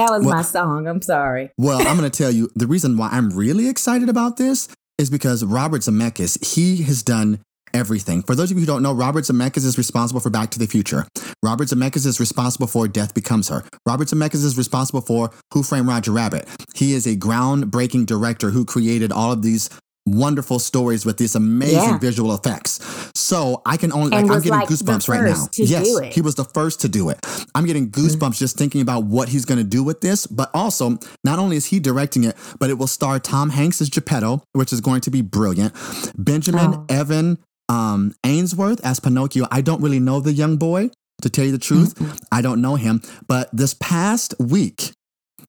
[0.00, 0.86] That was Well- my song.
[0.86, 1.50] I'm sorry.
[1.58, 5.10] Well, I'm going to tell you the reason why I'm really excited about this is
[5.10, 7.40] because Robert Zemeckis, he has done
[7.72, 8.22] everything.
[8.22, 10.66] For those of you who don't know, Robert Zemeckis is responsible for Back to the
[10.66, 11.06] Future.
[11.42, 13.62] Robert Zemeckis is responsible for Death Becomes Her.
[13.86, 16.48] Robert Zemeckis is responsible for Who Framed Roger Rabbit.
[16.74, 19.70] He is a groundbreaking director who created all of these
[20.06, 21.98] wonderful stories with these amazing Yeah.
[21.98, 22.80] visual effects.
[23.14, 25.46] So I can only like, I'm getting like, goosebumps right now.
[25.56, 27.18] yes, he was the first to do it.
[27.54, 30.26] I'm getting goosebumps just thinking about what he's going to do with this.
[30.26, 33.88] But also, not only is he directing it, but it will star Tom Hanks as
[33.90, 35.74] Geppetto, which is going to be brilliant.
[36.16, 36.86] Benjamin Oh.
[36.88, 39.46] Evan um, Ainsworth as Pinocchio.
[39.50, 40.90] I don't really know the young boy,
[41.22, 41.94] to tell you the truth.
[42.32, 43.02] I don't know him.
[43.28, 44.92] But this past week,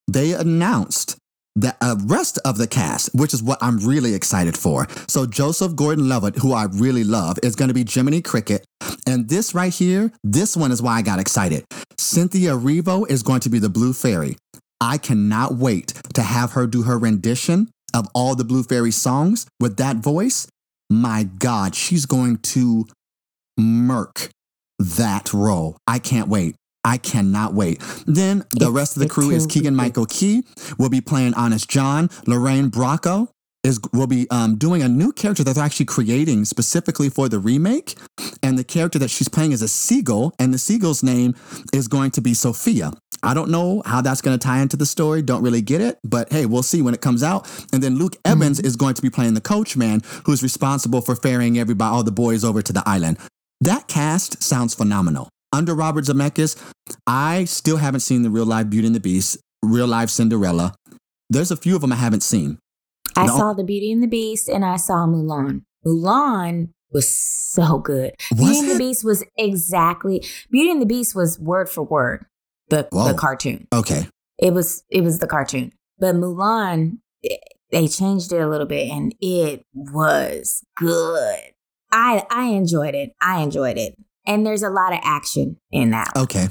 [0.07, 1.17] they announced
[1.55, 4.87] the uh, rest of the cast, which is what I'm really excited for.
[5.07, 8.65] So Joseph Gordon-Levitt, who I really love, is going to be Jiminy Cricket,
[9.05, 11.65] and this right here, this one is why I got excited.
[11.97, 14.37] Cynthia Erivo is going to be the Blue Fairy.
[14.79, 19.45] I cannot wait to have her do her rendition of all the Blue Fairy songs
[19.59, 20.47] with that voice.
[20.89, 22.85] My God, she's going to
[23.57, 24.29] murk
[24.79, 25.77] that role.
[25.85, 26.55] I can't wait.
[26.83, 27.81] I cannot wait.
[28.07, 29.75] Then the It's- rest of the crew is Keegan.
[29.75, 30.43] Michael Key
[30.77, 32.09] We'll be playing Honest John.
[32.27, 33.27] Lorraine Bracco
[33.63, 37.37] is will be um, doing a new character that they're actually creating specifically for the
[37.37, 37.95] remake.
[38.41, 41.35] And the character that she's playing is a seagull, and the seagull's name
[41.71, 42.91] is going to be Sophia.
[43.21, 45.21] I don't know how that's going to tie into the story.
[45.21, 47.47] Don't really get it, but hey, we'll see when it comes out.
[47.71, 51.59] And then Luke Evans is going to be playing the coachman, who's responsible for ferrying
[51.59, 53.17] everybody, all the boys, over to the island.
[53.59, 55.29] That cast sounds phenomenal.
[55.53, 56.61] Under Robert Zemeckis,
[57.05, 60.73] I still haven't seen the real life Beauty and the Beast, real life Cinderella.
[61.29, 62.57] There's a few of them I haven't seen.
[63.15, 65.63] I saw The Beauty and the Beast and I saw Mulan.
[65.85, 68.13] Mulan was so good.
[68.31, 68.77] Was Beauty and the?
[68.77, 72.25] Beast was exactly Beauty and the Beast was word for word
[72.69, 73.09] the Whoa.
[73.09, 73.67] the cartoon.
[73.71, 74.07] Okay.
[74.39, 75.71] It was it was the cartoon.
[75.99, 77.35] But Mulan eh,
[77.69, 81.39] they changed it a little bit and it was good.
[81.91, 83.11] I I enjoyed it.
[83.21, 83.95] I enjoyed it.
[84.25, 86.11] And there's a lot of action in that.
[86.15, 86.47] Okay.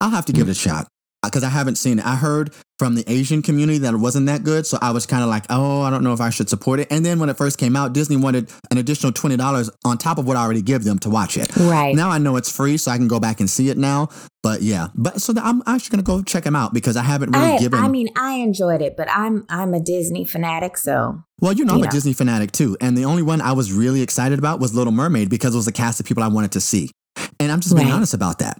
[0.00, 0.88] I'll have to give it a shot
[1.22, 2.04] uh, because I haven't seen it.
[2.04, 4.66] I heard from the Asian community that it wasn't that good.
[4.66, 6.88] So I was kind of like, oh, I don't know if I should support it.
[6.90, 10.26] And then when it first came out, Disney wanted an additional $20 on top of
[10.26, 11.54] what I already give them to watch it.
[11.56, 11.94] Right.
[11.94, 14.08] Now I know it's free, so I can go back and see it now.
[14.42, 17.30] But yeah, but so that I'm actually gonna go check them out because I haven't
[17.30, 17.78] really I, given.
[17.78, 21.74] I mean, I enjoyed it, but I'm I'm a Disney fanatic, so well, you know,
[21.74, 21.92] I'm you a know.
[21.92, 25.30] Disney fanatic too, and the only one I was really excited about was Little Mermaid
[25.30, 26.90] because it was a cast of people I wanted to see,
[27.42, 27.94] and I'm just being Right.
[27.94, 28.58] honest about that.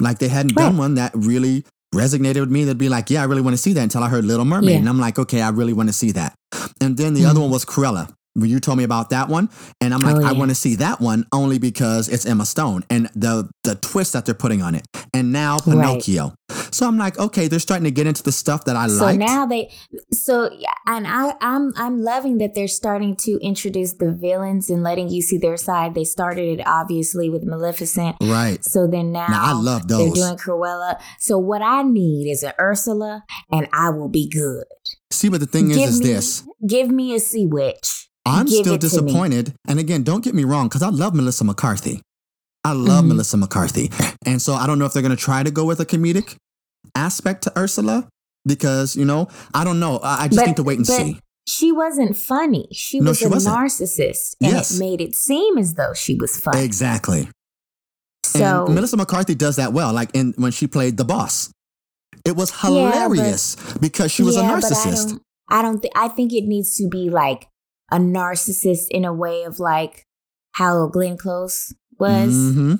[0.00, 2.64] Like they hadn't done one that really resonated with me.
[2.64, 4.70] That'd be like, yeah, I really want to see that until I heard Little Mermaid,
[4.70, 4.76] Yeah.
[4.78, 6.34] and I'm like, okay, I really want to see that.
[6.80, 7.42] And then the other Mhm.
[7.44, 8.08] one was Cruella
[8.46, 9.48] you told me about that one,
[9.80, 12.84] and I'm like, Oh, I want to see that one only because it's Emma Stone
[12.90, 15.74] and the the twist that they're putting on it, and now Right.
[15.76, 16.34] Pinocchio.
[16.70, 19.14] So I'm like, okay, they're starting to get into the stuff that I like.
[19.14, 19.70] So now they,
[20.12, 20.50] so
[20.86, 25.22] and I, I'm, I'm loving that they're starting to introduce the villains and letting you
[25.22, 25.94] see their side.
[25.94, 28.16] They started it obviously with Maleficent.
[28.22, 28.62] right.
[28.64, 30.14] So then now, Now I love those.
[30.14, 31.00] they're doing Cruella.
[31.18, 34.64] So what I need is an Ursula, and I will be good.
[35.10, 36.44] See, but the thing is, give is me, this.
[36.66, 38.07] Give me a sea witch.
[38.26, 38.90] I'm Give still it to me.
[38.90, 39.54] disappointed.
[39.66, 42.02] And again, don't get me wrong, because I love Melissa McCarthy.
[42.64, 43.08] I love Mhm.
[43.08, 43.90] Melissa McCarthy.
[44.26, 46.36] And so I don't know if they're going to try to go with a comedic
[46.94, 48.08] aspect to Ursula
[48.46, 49.98] because, you know, I don't know.
[49.98, 51.20] I I just But- need to wait and see.
[51.48, 52.68] She wasn't funny.
[52.72, 53.56] She No, was she a wasn't.
[53.56, 54.72] narcissist, and Yes.
[54.72, 56.62] it made it seem as though she was funny.
[56.62, 57.30] Exactly.
[58.26, 61.50] So and Melissa McCarthy does that well, like in when she played the boss.
[62.26, 65.08] It was Yeah, but- hilarious because she was a Yeah, I narcissist.
[65.10, 65.94] don't, I don't think.
[65.96, 67.48] I think it needs to be like
[67.90, 70.04] a narcissist in a way of like
[70.52, 72.74] how Glenn Close was, hmm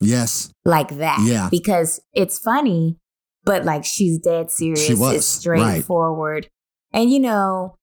[0.00, 0.50] Yes.
[0.64, 1.18] like that.
[1.24, 1.48] Yeah.
[1.50, 2.96] because it's funny,
[3.44, 4.84] but like she's dead serious.
[4.86, 5.60] She was, It's right.
[5.60, 6.48] straightforward,
[6.92, 7.74] and you know.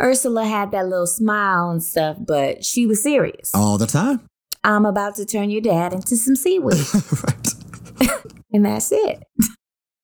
[0.00, 3.50] Ursula had that little smile and stuff, but she was serious.
[3.54, 4.22] All the time.
[4.64, 6.74] I'm about to turn your dad into some seaweed.
[7.22, 8.10] right.
[8.52, 9.22] and that's it.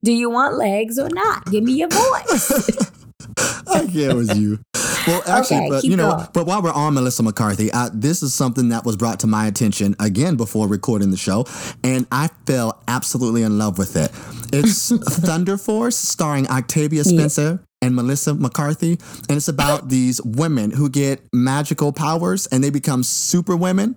[0.05, 1.47] Do you want legs or not?
[1.51, 2.91] Give me your voice.
[3.69, 4.61] I get with you.
[5.07, 6.27] Well, actually, Okay, but you know, going.
[6.35, 9.47] but while we're on Melissa McCarthy, I, this is something that was brought to my
[9.47, 11.47] attention again before recording the show,
[11.83, 14.11] and I fell absolutely in love with it.
[14.53, 17.05] It's Thunder Force, starring Octavia.
[17.05, 22.71] Spencer and Melissa McCarthy, and it's about these women who get magical powers and they
[22.71, 23.97] become super women.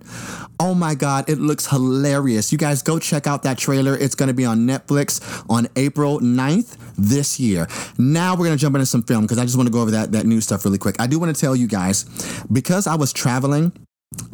[0.60, 2.52] Oh my God, it looks hilarious!
[2.52, 3.98] You guys go check out that trailer.
[3.98, 7.68] It's going to be on Netflix on April 9th this year.
[7.98, 9.92] Now we're going to jump into some film because I just want to go over
[9.92, 10.96] that that new stuff really quick.
[11.00, 12.06] I do want to tell you guys
[12.52, 13.72] because I was traveling.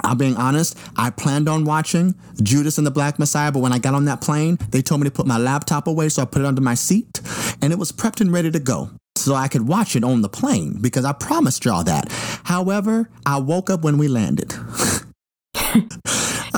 [0.04, 0.76] I'm being honest.
[0.96, 4.22] I planned on watching Judas and the Black Messiah, but when I got on that
[4.22, 6.74] plane, they told me to put my laptop away, so I put it under my
[6.74, 7.22] seat,
[7.62, 8.90] and it was prepped and ready to go.
[9.18, 12.12] So I could watch it on the plane because I promised y'all that.
[12.44, 14.54] However, I woke up when we landed.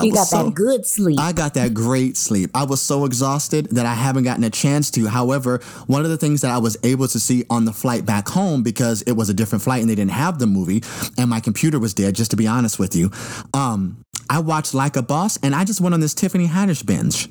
[0.03, 1.19] You got so- that good sleep.
[1.19, 2.51] I got that great sleep.
[2.53, 5.07] I was so exhausted that I haven't gotten a chance to.
[5.07, 8.27] However, one of the things that I was able to see on the flight back
[8.27, 10.83] home because it was a different flight and they didn't have the movie
[11.17, 13.11] and my computer was dead, just to be honest with you.
[13.53, 17.27] Um, I watched Like a Boss and I just went on this Tiffany Haddish binge.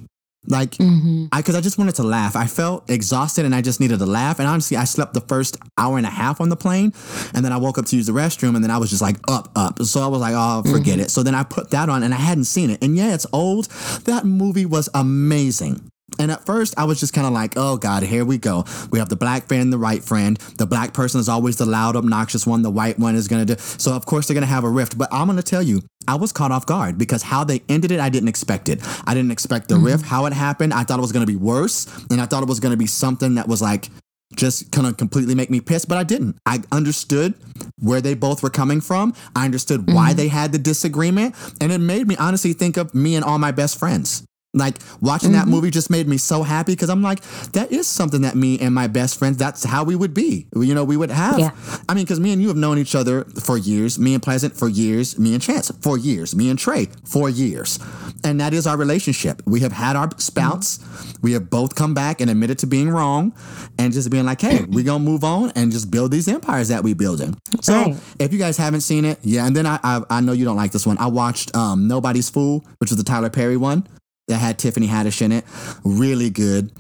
[0.49, 2.37] Like, hmm I because I just wanted to laugh.
[2.37, 4.39] I felt exhausted and I just needed to laugh.
[4.39, 6.93] And honestly, I slept the first hour and a half on the plane,
[7.35, 9.17] and then I woke up to use the restroom, and then I was just like
[9.29, 9.83] up, up.
[9.83, 11.11] So I was like, oh, forget it.
[11.11, 12.83] So then I put that on, and I hadn't seen it.
[12.83, 13.67] And yeah, it's old.
[14.05, 15.91] That movie was amazing.
[16.19, 18.65] And at first, I was just kind of like, oh God, here we go.
[18.91, 20.37] We have the black friend, the white friend.
[20.57, 22.63] The black person is always the loud, obnoxious one.
[22.63, 23.61] The white one is going to do.
[23.61, 24.99] So, of course, they're going to have a rift.
[24.99, 27.93] But I'm going to tell you, I was caught off guard because how they ended
[27.93, 28.81] it, I didn't expect it.
[29.07, 30.15] I didn't expect the rift, mm-hmm.
[30.15, 30.73] how it happened.
[30.73, 31.87] I thought it was going to be worse.
[32.11, 33.89] And I thought it was going to be something that was like,
[34.37, 36.37] just kind of completely make me pissed, but I didn't.
[36.45, 37.35] I understood
[37.81, 39.15] where they both were coming from.
[39.35, 40.17] I understood why mm-hmm.
[40.17, 41.35] they had the disagreement.
[41.61, 44.25] And it made me honestly think of me and all my best friends.
[44.59, 47.21] Like watching that movie just made me so happy because I'm like,
[47.53, 50.47] that is something that me and my best friends, that's how we would be.
[50.55, 51.39] You know, we would have.
[51.39, 51.51] Yeah.
[51.89, 54.55] I mean, because me and you have known each other for years, me and Pleasant
[54.57, 57.79] for years, me and Chance for years, me and Trey for years.
[58.25, 59.43] And that is our relationship.
[59.47, 60.81] We have had our spouts.
[61.23, 63.33] We have both come back and admitted to being wrong
[63.79, 66.69] and just being like, hey, we're going to move on and just build these empires
[66.69, 67.37] that we building.
[67.63, 67.97] So Right.
[68.19, 69.47] if you guys haven't seen it, yeah.
[69.47, 70.99] And then I, I, I know you don't like this one.
[70.99, 73.87] I watched um, Nobody's Fool, which was the Tyler Perry one
[74.29, 75.45] that had Tiffany Haddish in it.
[75.85, 76.71] Really good.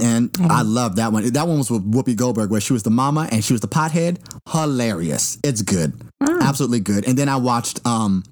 [0.00, 1.24] And I love that one.
[1.32, 3.68] That one was with Whoopi Goldberg, where she was the mama and she was the
[3.68, 4.18] pothead.
[4.50, 5.38] Hilarious.
[5.44, 5.92] It's good.
[6.20, 7.06] Absolutely good.
[7.06, 8.24] And then I watched um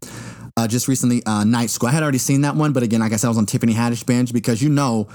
[0.57, 1.89] uh, just recently uh, Night School.
[1.89, 3.73] I had already seen that one, but again, like I said, I was on Tiffany
[3.73, 5.09] Haddish binge because you know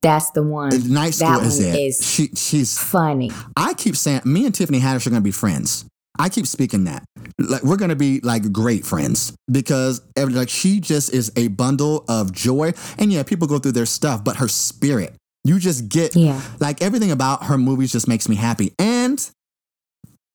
[0.00, 0.70] That's the one.
[0.90, 1.78] Night School that is it.
[1.78, 3.30] is she she's funny.
[3.56, 5.84] I keep saying me and Tiffany Haddish are going to be friends.
[6.18, 7.04] I keep speaking that.
[7.38, 11.48] Like we're going to be like great friends because every, like she just is a
[11.48, 12.72] bundle of joy.
[12.98, 16.40] And yeah, people go through their stuff, but her spirit, you just get Yeah.
[16.60, 18.72] like everything about her movies just makes me happy.
[18.78, 19.18] And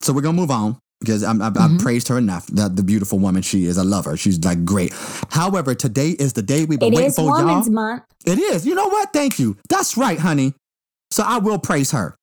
[0.01, 1.77] so we're going to move on because I'm, I've, I've mm-hmm.
[1.77, 2.47] praised her enough.
[2.47, 3.77] The, the beautiful woman she is.
[3.77, 4.15] I love her.
[4.15, 4.93] She's like great.
[5.29, 7.69] However, today is the day we've been It waiting for y'all.
[7.69, 8.03] Month.
[8.25, 8.65] It is.
[8.65, 9.11] You know what?
[9.11, 9.57] Thank you.
[9.69, 10.53] That's right, honey.
[11.11, 12.15] So I will praise her.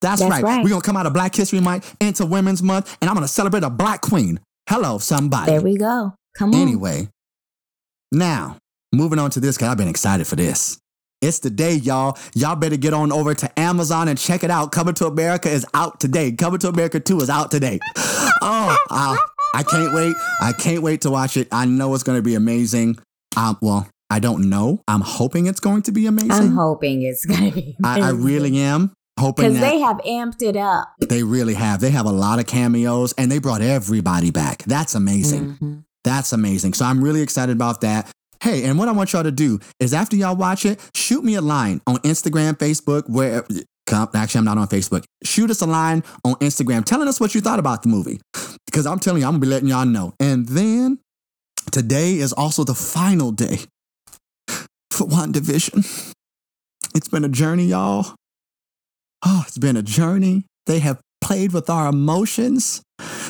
[0.00, 0.42] That's, That's right.
[0.42, 0.62] right.
[0.62, 3.26] We're going to come out of Black History Month into Women's Month, and I'm going
[3.26, 4.38] to celebrate a black queen.
[4.68, 5.50] Hello, somebody.
[5.52, 6.14] There we go.
[6.36, 6.60] Come on.
[6.60, 7.08] Anyway,
[8.12, 8.56] now
[8.92, 10.78] moving on to this, because I've been excited for this.
[11.20, 12.16] It's the day, y'all.
[12.34, 14.70] Y'all better get on over to Amazon and check it out.
[14.70, 16.30] Coming to America is out today.
[16.30, 17.78] Coming to America 2 is out today.
[18.40, 19.18] Oh, I,
[19.52, 20.14] I can't wait.
[20.40, 21.48] I can't wait to watch it.
[21.50, 22.96] I know it's going to be amazing.
[23.36, 24.80] Um, well, I don't know.
[24.86, 26.30] I'm hoping it's going to be amazing.
[26.30, 27.76] I'm hoping it's going to be.
[27.82, 30.88] I, I really am hoping because they have amped it up.
[31.00, 31.80] they really have.
[31.80, 34.62] They have a lot of cameos, and they brought everybody back.
[34.64, 35.58] That's amazing.
[35.60, 35.84] Mhm.
[36.04, 36.74] That's amazing.
[36.74, 38.10] So I'm really excited about that.
[38.40, 41.34] Hey, and what I want y'all to do is after y'all watch it, shoot me
[41.34, 43.44] a line on Instagram, Facebook, where
[44.14, 45.02] actually I'm not on Facebook.
[45.24, 48.20] Shoot us a line on Instagram telling us what you thought about the movie.
[48.66, 50.14] Because I'm telling you, I'm gonna be letting y'all know.
[50.20, 50.98] And then
[51.72, 53.58] today is also the final day
[54.92, 56.12] for WandaVision.
[56.94, 58.14] It's been a journey, y'all.
[59.24, 60.44] Oh, it's been a journey.
[60.66, 62.82] They have played with our emotions.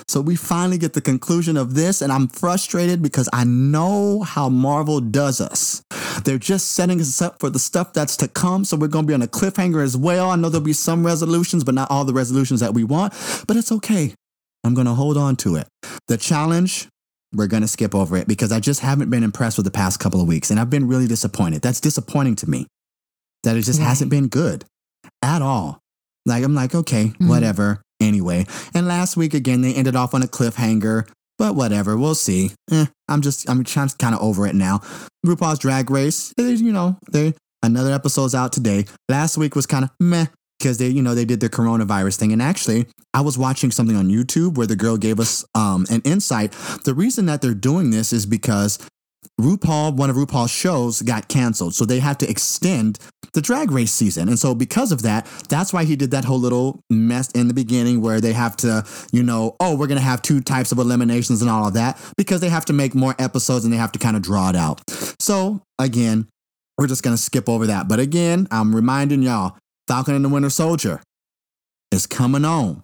[0.09, 4.48] So we finally get the conclusion of this, and I'm frustrated because I know how
[4.48, 5.83] Marvel does us.
[6.24, 8.64] They're just setting us up for the stuff that's to come.
[8.64, 10.31] So we're going to be on a cliffhanger as well.
[10.31, 13.12] I know there'll be some resolutions, but not all the resolutions that we want.
[13.46, 14.14] But it's okay.
[14.64, 15.68] I'm going to hold on to it.
[16.09, 16.88] The challenge,
[17.35, 20.01] we're going to skip over it because I just haven't been impressed with the past
[20.01, 20.51] couple of weeks.
[20.51, 21.62] And I've been really disappointed.
[21.62, 22.66] That's disappointing to me
[23.44, 23.88] that it just Right.
[23.88, 24.64] hasn't been good
[25.23, 25.81] at all.
[26.27, 27.29] Like, I'm like, okay, Mhm.
[27.29, 27.83] whatever.
[28.01, 28.47] Anyway.
[28.75, 31.97] And last week, again, they ended off on a cliffhanger, but whatever.
[31.97, 32.53] We'll see.
[32.71, 34.81] Eh, I'm just, I'm to kind of over it now.
[35.27, 38.85] RuPaul's Drag Race, eh, you know, they another episode's out today.
[39.09, 40.27] Last week was kind of meh
[40.59, 42.33] because they, you know, they did their coronavirus thing.
[42.33, 46.01] And actually, I was watching something on YouTube where the girl gave us um, an
[46.05, 46.53] insight.
[46.85, 48.79] The reason that they're doing this is because
[49.41, 51.75] RuPaul, one of RuPaul's shows, got canceled.
[51.75, 52.99] So they had to extend
[53.35, 54.29] the drag race season.
[54.29, 57.55] And so because of that, that's why he did that whole little mess in the
[57.55, 60.79] beginning where they have to, you know, oh, we're going to have two types of
[60.79, 63.93] eliminations and all of that because they have to make more episodes and they have
[63.93, 64.81] to kind of draw it out.
[65.21, 66.29] So again,
[66.77, 67.89] we're just going to skip over that.
[67.89, 71.01] But again, I'm reminding y'all Falcon and the Winter Soldier
[71.91, 72.83] is coming on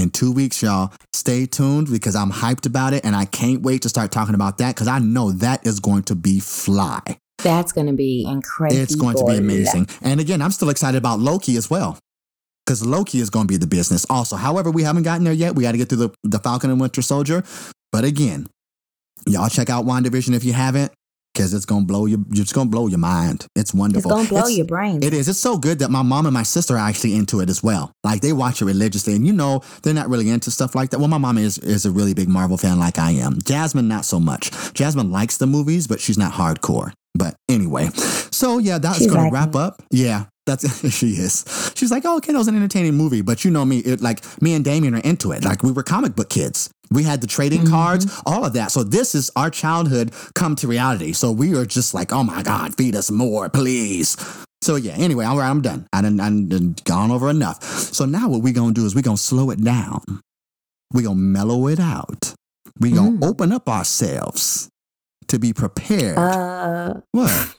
[0.00, 0.92] in two weeks, y'all.
[1.12, 4.58] Stay tuned because I'm hyped about it and I can't wait to start talking about
[4.58, 7.00] that because I know that is going to be fly.
[7.42, 8.80] That's going to be incredible.
[8.80, 9.88] It's going to be amazing.
[10.02, 11.98] And again, I'm still excited about Loki as well.
[12.66, 14.36] Because Loki is going to be the business also.
[14.36, 15.54] However, we haven't gotten there yet.
[15.54, 17.42] We got to get through the, the Falcon and Winter Soldier.
[17.90, 18.46] But again,
[19.26, 20.92] y'all check out WandaVision if you haven't,
[21.34, 23.46] because it's gonna blow you it's gonna blow your mind.
[23.56, 24.10] It's wonderful.
[24.10, 25.04] It's going to blow It's- your brains.
[25.04, 25.28] it is.
[25.28, 27.92] It's so good that my mom and my sister are actually into it as well.
[28.04, 30.98] Like they watch it religiously, and you know they're not really into stuff like that.
[30.98, 33.38] Well, my mom is is a really big Marvel fan, like I am.
[33.44, 34.50] Jasmine, not so much.
[34.74, 36.92] Jasmine likes the movies, but she's not hardcore.
[37.14, 37.88] But anyway,
[38.30, 39.82] so yeah, that's gonna like wrap up.
[39.90, 40.64] Yeah, that's
[40.96, 41.44] she is.
[41.76, 44.22] She's like, oh, okay, that was an entertaining movie, but you know me, it like
[44.42, 45.44] me and Damien are into it.
[45.44, 46.70] Like we were comic book kids.
[46.92, 47.70] We had the trading Mhm.
[47.70, 48.72] cards, all of that.
[48.72, 51.12] So this is our childhood come to reality.
[51.12, 54.16] So we are just like, oh my God, feed us more, please.
[54.62, 55.86] So yeah, anyway, all right, I'm done.
[55.92, 57.62] I done, I done gone over enough.
[57.64, 60.02] So now what we gonna do is we gonna slow it down.
[60.92, 62.34] we gonna mellow it out.
[62.80, 63.24] we gonna Mm.
[63.24, 64.68] open up ourselves
[65.30, 66.18] to be prepared.
[66.18, 67.56] Uh, what?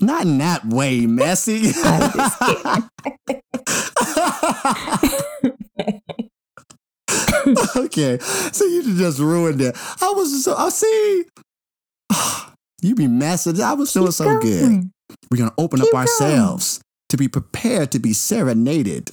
[0.00, 1.72] Not in that way, Messy.
[7.76, 8.18] Okay,
[8.52, 9.76] so you just ruined it.
[10.00, 11.24] I was so I see.
[12.82, 13.62] You be messing.
[13.62, 14.90] I was doing keep so good.
[15.30, 16.02] We're gonna open Keep up going.
[16.02, 19.10] ourselves to be prepared to be serenaded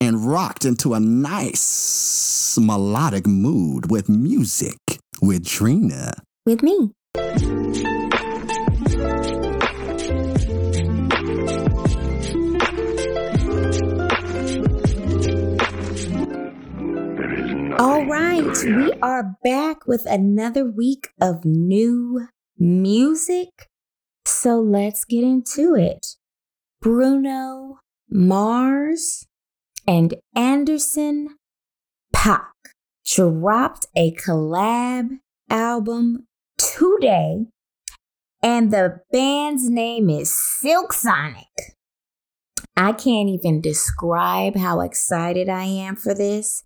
[0.00, 4.78] and rocked into a nice melodic mood with music
[5.20, 6.12] with Trina.
[6.46, 6.92] With me.
[17.80, 23.70] All right, we are back with another week of new music.
[24.26, 26.16] So let's get into it.
[26.82, 27.78] Bruno
[28.10, 29.26] Mars
[29.86, 31.36] and Anderson
[32.14, 32.52] Paak
[33.06, 36.26] dropped a collab album
[36.78, 37.46] today,
[38.42, 41.48] and the band's name is Silk Sonic.
[42.76, 46.64] I can't even describe how excited I am for this.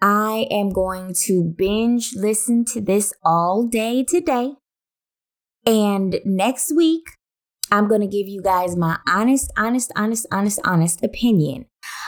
[0.00, 4.52] I am going to binge listen to this all day today.
[5.66, 7.04] And next week,
[7.70, 11.66] I'm going to give you guys my honest, honest, honest, honest, honest opinion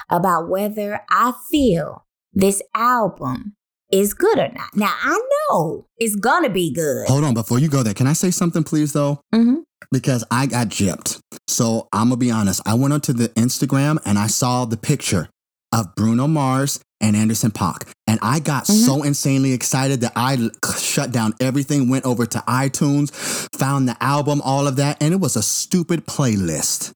[0.09, 3.57] about whether I feel this album
[3.91, 4.75] is good or not.
[4.75, 5.21] Now, I
[5.51, 7.07] know it's to be good.
[7.09, 9.21] Hold on, before you go there, can I say something, please, though?
[9.35, 9.63] Mhm.
[9.93, 11.19] Because I got gypped.
[11.47, 12.61] So I'm gonna be honest.
[12.67, 15.29] I went onto the Instagram and I saw the picture
[15.73, 18.85] of Bruno Mars and Anderson Paak, and I got Mhm.
[18.87, 23.11] so insanely excited that I shut down everything, went over to iTunes,
[23.55, 26.93] found the album, all of that, and it was a stupid playlist.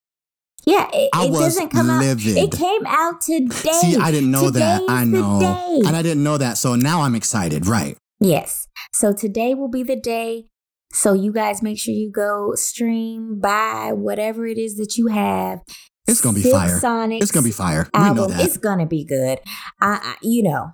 [0.66, 2.36] Yeah, it, it doesn't come livid.
[2.38, 2.44] out.
[2.44, 3.72] It came out today.
[3.80, 4.82] See, I didn't know that.
[4.88, 6.58] I know, and I didn't know that.
[6.58, 7.66] So now I'm excited.
[7.66, 7.96] Right?
[8.20, 8.68] Yes.
[8.92, 10.46] So today will be the day.
[10.92, 15.60] So you guys make sure you go stream, buy whatever it is that you have.
[16.08, 16.80] It's gonna be fire.
[16.80, 17.88] Sonics It's gonna be fire.
[17.94, 18.16] We album.
[18.16, 18.44] know that.
[18.44, 19.38] It's gonna be good.
[19.80, 20.72] I, I you know,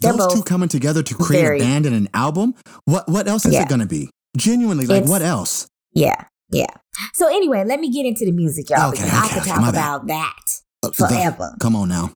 [0.00, 2.54] Those two coming together to create very- a band and an album.
[2.84, 3.62] What what else is Yeah.
[3.62, 4.10] it gonna be?
[4.36, 5.68] Genuinely, like It's- what else?
[5.94, 6.66] yeah, yeah.
[7.14, 8.90] So anyway, let me get into the music, y'all.
[8.90, 9.78] Okay, because I okay, could okay, talk my bad.
[9.78, 10.42] about that
[10.82, 11.56] Uh, the- forever.
[11.60, 12.12] come on now.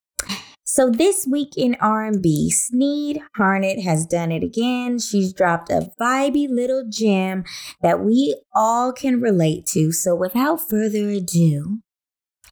[0.68, 4.98] So this week in R&B, Sinéad Harnett has done it again.
[4.98, 7.44] She's dropped a vibey little gem
[7.82, 9.90] that we all can relate to.
[9.92, 11.78] So without further ado,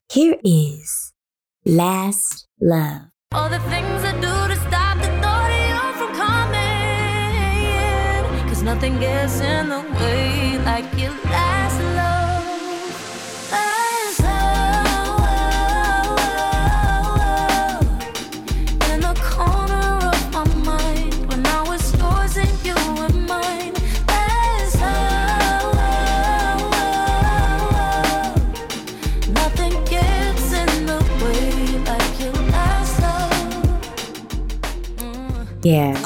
[0.09, 1.13] here is
[1.65, 3.01] Last Love.
[3.33, 6.55] All the things I do to stop the thought of you from coming.
[8.49, 11.54] Cause nothing gets in the way like your last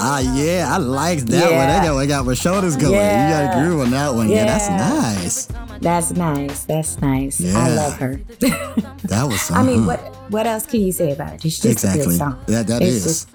[0.01, 1.51] Ah, yeah, I like that one.
[1.51, 1.67] Yeah.
[1.67, 2.93] That got, I got my shoulders going.
[2.93, 4.29] You got a groove on that one.
[4.29, 5.45] Yeah, that's nice.
[5.81, 6.63] That's nice.
[6.63, 7.41] That's nice.
[7.55, 8.19] I love her.
[9.09, 9.49] That was.
[9.51, 11.45] I mean, what what else can you say about it?
[11.45, 12.05] It's just a Exactly.
[12.05, 12.39] good song.
[12.47, 13.03] That that It's is.
[13.05, 13.29] just-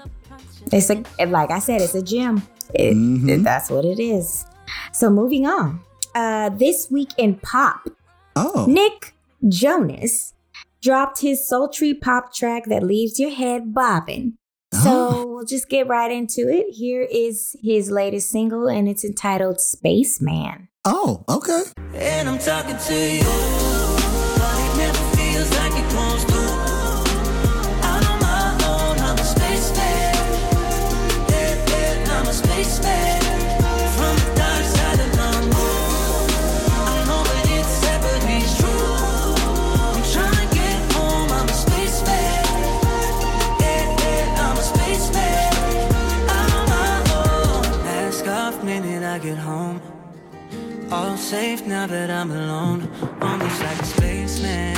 [0.73, 2.43] It's a like I said, it's a gem.
[2.75, 3.29] It, Mhm.
[3.31, 4.45] it- that's what it is.
[4.93, 5.81] So moving on.
[6.15, 7.89] Uh, this week in pop,
[8.37, 9.15] oh, Nick
[9.49, 10.33] Jonas
[10.81, 14.35] dropped his sultry pop track that leaves your head bobbing.
[14.83, 15.27] So Oh.
[15.27, 16.67] we'll just get right into it.
[16.71, 20.69] Here is his latest single, and it's entitled Spaceman.
[20.85, 21.63] oh, okay.
[21.95, 23.94] And I'm talking to you,
[49.25, 49.81] get home.
[50.93, 52.91] All safe now that I'm alone.
[53.23, 54.77] Almost like a spaceman.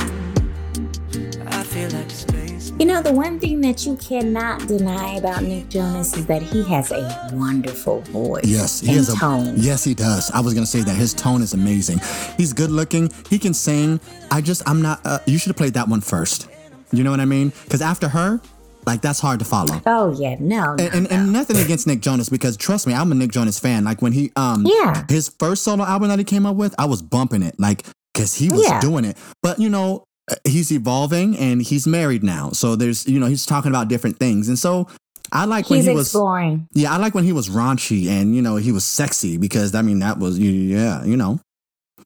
[1.47, 2.79] I feel like a spaceman.
[2.79, 6.63] You know, the one thing that you cannot deny about Nick Jonas is that he
[6.63, 8.45] has a wonderful voice.
[8.45, 9.55] Yes, he and has a tone.
[9.57, 10.31] Yes, he does.
[10.31, 11.99] I was gonna say that his tone is amazing.
[12.37, 13.11] He's good looking.
[13.29, 13.99] He can sing.
[14.31, 15.01] I just, I'm not.
[15.05, 16.47] Uh, you should have played that one first.
[16.93, 17.51] You know what I mean?
[17.65, 18.39] Because after her,
[18.87, 19.79] like that's hard to follow.
[19.85, 20.83] Oh yeah, no, no.
[20.85, 23.83] And, and and nothing against Nick Jonas because trust me, I'm a Nick Jonas fan.
[23.83, 25.03] Like when he um Yeah.
[25.09, 28.33] his first solo album that he came up with, I was bumping it like because
[28.33, 28.79] he was Yeah.
[28.79, 29.17] doing it.
[29.43, 33.45] But you know, uh, he's evolving and he's married now, so there's you know he's
[33.45, 34.87] talking about different things, and so
[35.31, 36.67] I like when He's he was exploring.
[36.73, 39.81] yeah, I like when he was raunchy and you know he was sexy because I
[39.81, 41.39] mean that was yeah you know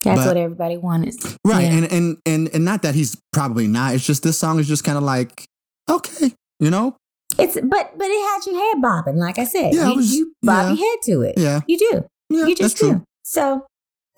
[0.04, 1.14] That's but- what everybody wanted.
[1.46, 1.70] right Yeah.
[1.78, 3.94] and and and and not that he's probably not.
[3.94, 5.46] It's just this song is just kind of like
[5.90, 6.96] okay, you know
[7.38, 9.74] It's but but it had your head bobbing, like I said.
[9.74, 10.68] Yeah, you, was- you bob yeah.
[10.74, 11.34] your head to it.
[11.38, 12.06] yeah You do.
[12.30, 12.94] yeah you just that's true.
[13.00, 13.04] do.
[13.24, 13.66] So,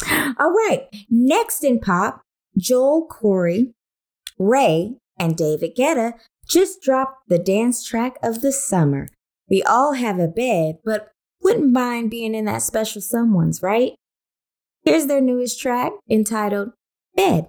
[0.39, 0.87] all right.
[1.09, 2.21] Next in pop,
[2.57, 3.73] Joel Corry,
[4.39, 6.13] Raye, and David Guetta
[6.47, 9.07] just dropped the dance track of the summer.
[9.49, 11.09] We all have a bed, but
[11.41, 13.93] wouldn't mind being in that special someone's, right?
[14.83, 16.71] Here's their newest track entitled
[17.15, 17.47] Bed.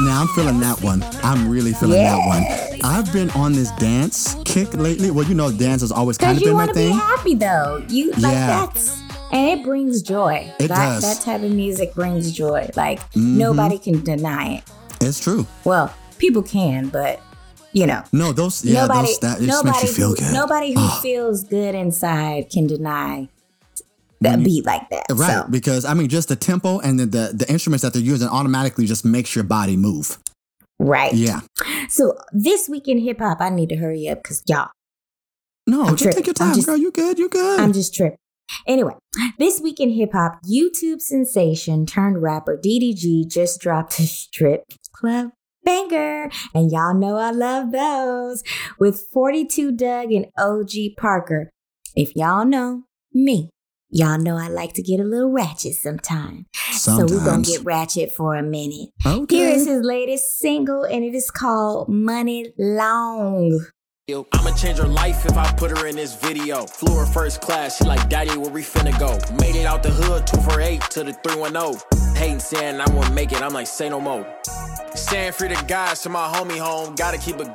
[0.00, 1.02] Now I'm feeling that one.
[1.22, 2.80] I'm really feeling that one.
[2.84, 5.10] I've been on this dance kick lately.
[5.10, 6.92] Well, you know, dance has always kind of been my thing.
[6.92, 7.84] You want to be happy though.
[7.88, 8.46] You like Yeah.
[8.66, 8.98] that's
[9.30, 10.52] and it brings joy.
[10.58, 11.02] It that, does.
[11.02, 12.70] That type of music brings joy.
[12.76, 13.36] Like Mhm.
[13.36, 14.64] nobody can deny it.
[15.00, 15.46] It's true.
[15.64, 17.20] Well, people can, but
[17.72, 20.32] you know, No, those yeah, nobody, those that just nobody, makes you feel good.
[20.34, 20.98] nobody who Oh.
[21.02, 23.28] feels good inside can deny
[24.22, 25.04] that beat like that.
[25.10, 28.02] Right, So, because I mean, just the tempo and the, the the instruments that they're
[28.02, 30.18] using automatically just makes your body move.
[30.78, 31.12] right.
[31.14, 31.40] Yeah.
[31.88, 34.68] So this week in hip hop, I need to hurry up because y'all,
[35.66, 36.16] No, I'm just tripping.
[36.18, 36.76] take your time, just- girl.
[36.76, 37.18] You good?
[37.18, 37.60] You good?
[37.60, 38.18] I'm just tripping.
[38.66, 38.92] Anyway,
[39.38, 45.30] this week in hip hop, YouTube sensation turned rapper DDG just dropped a strip club
[45.64, 46.28] banger.
[46.54, 48.42] And y'all know I love those.
[48.78, 51.50] With 42 Dugg and OG Parker.
[51.94, 52.82] if y'all know
[53.14, 53.48] me,
[53.92, 56.46] y'all know I like to get a little ratchet sometime.
[56.72, 58.88] So we're gonna get ratchet for a minute.
[59.04, 59.36] Okay.
[59.36, 63.60] Here is his latest single, and it is called Money Long.
[64.10, 66.66] I'ma change her life if I put her in this video.
[66.66, 69.12] Flew her first class, she like, Daddy, where we finna go?
[69.36, 72.14] Made it out the hood, 248 to the 310.
[72.16, 74.26] Hating saying I won't make it, I'm like, say no more.
[74.94, 76.94] Staying free to guys to my homie home.
[76.94, 77.48] Gotta keep it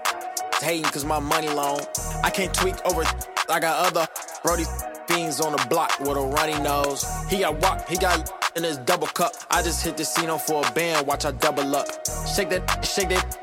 [0.61, 1.81] hating cause my money long.
[2.23, 3.03] I can't tweak over,
[3.49, 4.07] I got other
[4.43, 4.63] Brody
[5.07, 7.05] fiends on the block with a runny nose.
[7.29, 9.33] He got walk, he got in his double cup.
[9.49, 11.87] I just hit the casino for a band, watch I double up.
[12.35, 13.37] Shake that, shake that.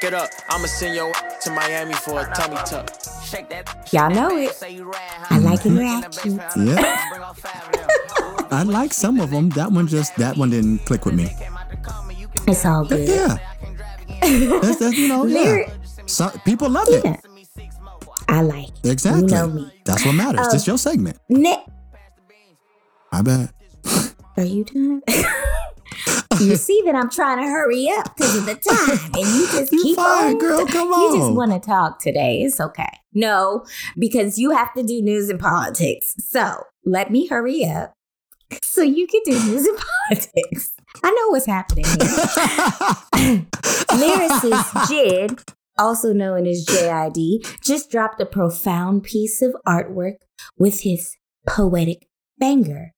[0.00, 2.90] Get up, I'ma send your to Miami for a tummy tuck.
[3.92, 4.56] Y'all know it.
[5.30, 6.40] I like it ratchet.
[6.56, 6.96] Yeah.
[8.50, 9.50] I like some of them.
[9.50, 11.30] That one just that one didn't click with me.
[12.48, 13.08] It's all good.
[13.08, 13.38] Yeah.
[14.60, 15.38] That's, that's you know, yeah.
[15.42, 15.70] Lyric-
[16.06, 17.20] So, people love it.
[18.28, 18.70] I like.
[18.84, 19.22] Exactly.
[19.22, 19.72] You know me.
[19.84, 20.46] That's what matters.
[20.48, 20.52] Oh.
[20.52, 21.18] this um, your segment.
[21.28, 21.64] Ne-
[23.12, 23.50] I bet.
[24.36, 25.02] Are you done?
[26.40, 29.72] you see that I'm trying to hurry up because of the time, and you just
[29.72, 30.38] You keep fine, on.
[30.38, 30.66] girl.
[30.66, 31.12] Come on.
[31.14, 32.42] You just want to talk today.
[32.42, 32.88] It's okay.
[33.12, 33.64] No,
[33.98, 36.14] because you have to do news and politics.
[36.18, 37.92] So let me hurry up
[38.62, 40.72] so you can do news and politics.
[41.02, 41.96] I know what's happening here.
[43.90, 50.16] Lyricist Jid, also known as JID, just dropped a profound piece of artwork
[50.58, 51.16] with his
[51.48, 52.06] poetic
[52.38, 52.92] banger.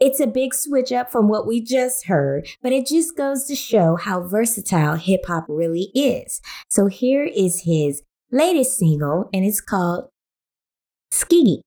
[0.00, 3.54] It's a big switch up from what we just heard, but it just goes to
[3.54, 6.40] show how versatile hip hop really is.
[6.68, 10.08] So here is his latest single, and it's called
[11.12, 11.60] Skegee.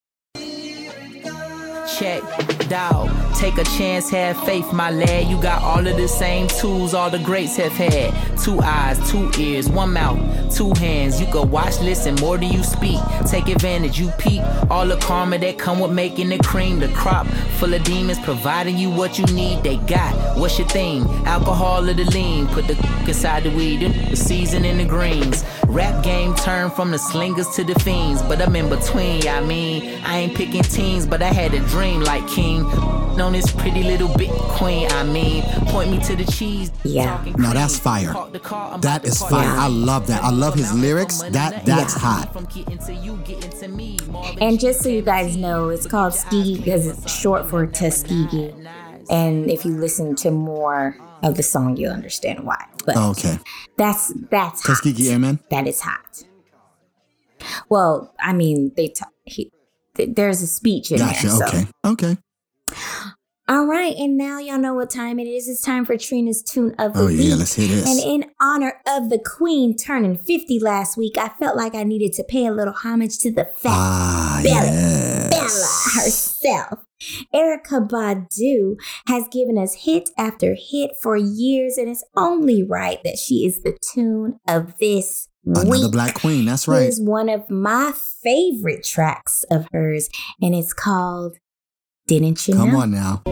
[1.98, 2.22] check,
[2.68, 3.17] dog.
[3.34, 5.28] Take a chance, have faith, my lad.
[5.28, 8.12] You got all of the same tools all the greats have had.
[8.38, 10.18] Two eyes, two ears, one mouth,
[10.54, 11.20] two hands.
[11.20, 13.00] You can watch, listen more than you speak.
[13.26, 14.42] Take advantage, you peep.
[14.70, 16.80] All the karma that come with making the cream.
[16.80, 17.26] The crop
[17.58, 19.62] full of demons providing you what you need.
[19.62, 21.04] They got what's your thing?
[21.26, 22.46] Alcohol or the lean.
[22.48, 22.74] Put the
[23.06, 25.44] inside the weed, the season in the greens.
[25.68, 29.28] Rap game turned from the slingers to the fiends, but I'm in between.
[29.28, 32.64] I mean, I ain't picking teams, but I had a dream like King.
[33.18, 36.70] On this pretty little bit queen, I mean, point me to the cheese.
[36.84, 37.16] Yeah.
[37.16, 38.12] talking Now that's fire.
[38.12, 39.50] Park the car, I'm That about to is park fire.
[39.56, 40.22] the I love that.
[40.22, 41.20] I love his lyrics.
[41.22, 42.00] That that's Yeah.
[42.00, 42.32] hot.
[42.32, 43.98] From getting to you, getting to me.
[44.08, 48.54] Marvin And just so you guys know, it's called Skegee because it's short for Tuskegee.
[49.10, 52.64] And if you listen to more of the song, you'll understand why.
[52.86, 53.38] But Okay.
[53.76, 54.76] that's that's hot.
[54.82, 55.40] Tuskegee Airmen.
[55.50, 56.24] That is hot.
[57.68, 59.50] Well, I mean, they t- he,
[59.94, 61.26] th- there's a speech in Gotcha.
[61.28, 61.36] there.
[61.36, 61.46] So.
[61.46, 61.66] Okay.
[61.84, 62.16] Okay.
[63.50, 65.48] All right, and now y'all know what time it is.
[65.48, 67.16] It's time for Trina's tune of the Oh week.
[67.18, 67.88] yeah, let's hear this.
[67.88, 72.12] And in honor of the Queen turning 50 last week, I felt like I needed
[72.14, 75.30] to pay a little homage to the fat Ah, Bella, yes.
[75.30, 76.27] Bella herself.
[77.34, 78.74] Erykah Badu
[79.06, 83.62] has given us hit after hit for years, and it's only right that she is
[83.62, 85.92] the tune of this Another week.
[85.92, 86.44] black queen.
[86.44, 86.82] That's right.
[86.82, 90.08] is one of my favorite tracks of hers,
[90.42, 91.36] and it's called
[92.06, 92.80] Didn't You Come Know?
[92.80, 93.22] on now.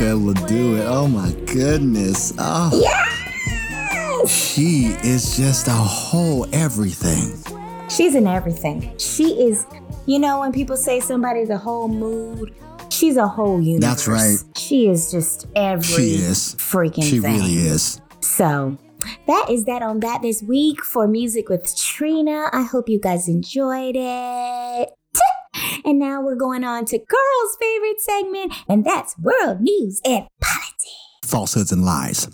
[0.00, 0.84] Erica will do it.
[0.86, 2.32] Oh my goodness.
[2.38, 2.70] Oh.
[4.26, 7.36] She is just a whole everything.
[7.90, 8.96] She's in everything.
[8.98, 9.66] She is,
[10.06, 12.54] you know, when people say somebody's a whole mood,
[12.88, 14.06] she's a whole universe.
[14.06, 14.38] That's right.
[14.56, 16.54] She is just every She is.
[16.54, 17.38] freaking She thing.
[17.38, 18.00] really is.
[18.20, 18.78] So
[19.26, 22.48] that is that on that this week for Music with Trina.
[22.52, 24.88] I hope you guys enjoyed it.
[25.84, 30.96] And now we're going on to girls' favorite segment, and that's world news and politics.
[31.24, 32.28] Falsehoods and lies.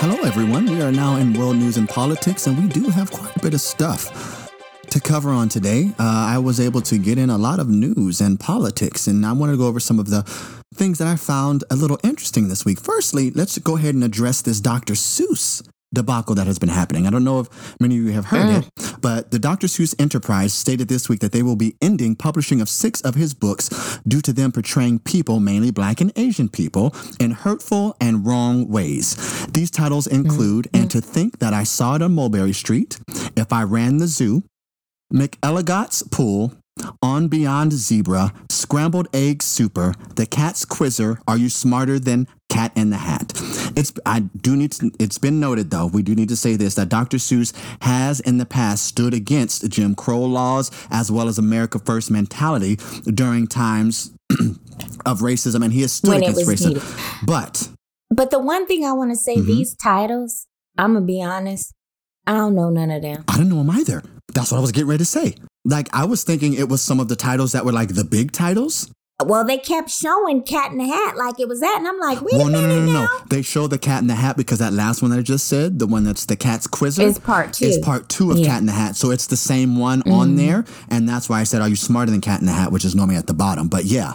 [0.00, 0.66] Hello, everyone.
[0.66, 3.54] We are now in world news and politics, and we do have quite a bit
[3.54, 4.41] of stuff
[4.92, 5.90] to cover on today.
[5.98, 9.32] Uh, I was able to get in a lot of news and politics, and I
[9.32, 10.22] want to go over some of the
[10.74, 12.78] things that I found a little interesting this week.
[12.78, 14.92] Firstly, let's go ahead and address this Dr.
[14.92, 17.06] Seuss debacle that has been happening.
[17.06, 19.00] I don't know if many of you have heard it, mm.
[19.00, 19.66] but the Dr.
[19.66, 23.32] Seuss Enterprise stated this week that they will be ending publishing of six of his
[23.32, 28.68] books due to them portraying people, mainly black and Asian people, in hurtful and wrong
[28.68, 29.46] ways.
[29.46, 30.12] These titles mm.
[30.12, 30.90] include And mm.
[30.90, 32.98] to Think That I Saw It on Mulberry Street,
[33.36, 34.42] If I Ran the Zoo,
[35.12, 36.52] McElligot's Pool,
[37.02, 42.90] On Beyond Zebra, Scrambled Egg Super, The Cat's Quizzer, Are You Smarter Than Cat in
[42.90, 43.32] the Hat?
[43.76, 46.74] It's I do need to, it's been noted though, we do need to say this
[46.76, 47.18] that Dr.
[47.18, 47.52] Seuss
[47.82, 52.76] has in the past stood against Jim Crow laws as well as America First mentality
[53.04, 54.12] during times
[55.06, 56.68] of racism and he has stood When against racism.
[56.68, 56.82] needed.
[57.24, 57.68] But
[58.10, 59.46] But the one thing I want to say, Mhm.
[59.46, 60.46] these titles,
[60.78, 61.72] I'm gonna be honest,
[62.26, 63.24] I don't know none of them.
[63.28, 64.02] I don't know them either.
[64.34, 65.34] That's what I was getting ready to say.
[65.64, 68.32] Like I was thinking it was some of the titles that were like the big
[68.32, 68.90] titles.
[69.24, 72.20] Well, they kept showing Cat in the Hat like it was that, and I'm like,
[72.22, 73.04] wait well, a no, no, minute no, no, now.
[73.04, 73.18] no.
[73.28, 75.78] They show the Cat in the Hat because that last one that I just said,
[75.78, 77.66] the one that's the Cat's Quizzer, is part two.
[77.66, 78.46] is part two of Yeah.
[78.46, 78.96] Cat in the Hat.
[78.96, 80.36] So it's the same one on Mhm.
[80.38, 82.84] there, and that's why I said, "Are you smarter than Cat in the Hat?" Which
[82.84, 83.68] is normally at the bottom.
[83.68, 84.14] But yeah,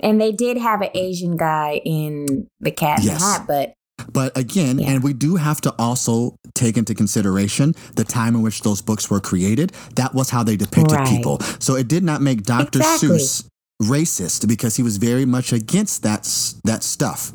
[0.00, 3.20] And they did have an Asian guy in the Cat in Yes.
[3.20, 3.72] the Hat, but
[4.12, 4.90] But again, Yeah.
[4.90, 9.08] and we do have to also take into consideration the time in which those books
[9.10, 9.72] were created.
[9.96, 11.08] That was how they depicted Right.
[11.08, 11.40] people.
[11.58, 12.78] So it did not make Dr.
[12.80, 13.08] Exactly.
[13.18, 13.44] Seuss
[13.82, 16.22] racist because he was very much against that
[16.64, 17.32] that stuff.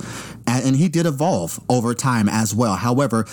[0.48, 2.76] And, and he did evolve over time as well.
[2.76, 3.26] However,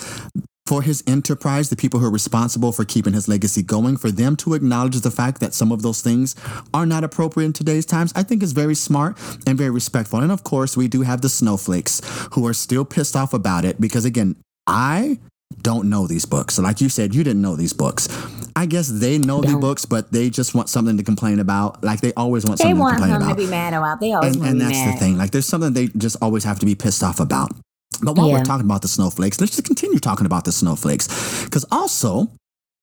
[0.67, 4.35] for his enterprise, the people who are responsible for keeping his legacy going, for them
[4.35, 6.35] to acknowledge the fact that some of those things
[6.73, 10.19] are not appropriate in today's times, I think is very smart and very respectful.
[10.19, 12.01] And of course, we do have the snowflakes
[12.33, 14.35] who are still pissed off about it because, again,
[14.67, 15.19] I
[15.61, 16.59] don't know these books.
[16.59, 18.09] Like you said, you didn't know these books.
[18.55, 21.83] I guess they know the books, but they just want something to complain about.
[21.83, 23.19] Like they always want they something want to complain about.
[23.19, 23.99] They him about to be mad about.
[24.01, 24.95] They always and, want and to be that's mad.
[24.95, 25.17] the thing.
[25.17, 27.51] Like, there's something they just always have to be pissed off about.
[28.01, 31.45] But while we're talking about the snowflakes, let's just continue talking about the snowflakes.
[31.45, 32.31] Because also,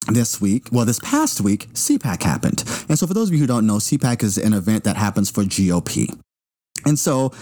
[0.08, 2.64] this week, well, this past week, CPAC happened.
[2.88, 5.30] And so, for those of you who don't know, CPAC is an event that happens
[5.30, 6.08] for GOP.
[6.84, 7.32] And so,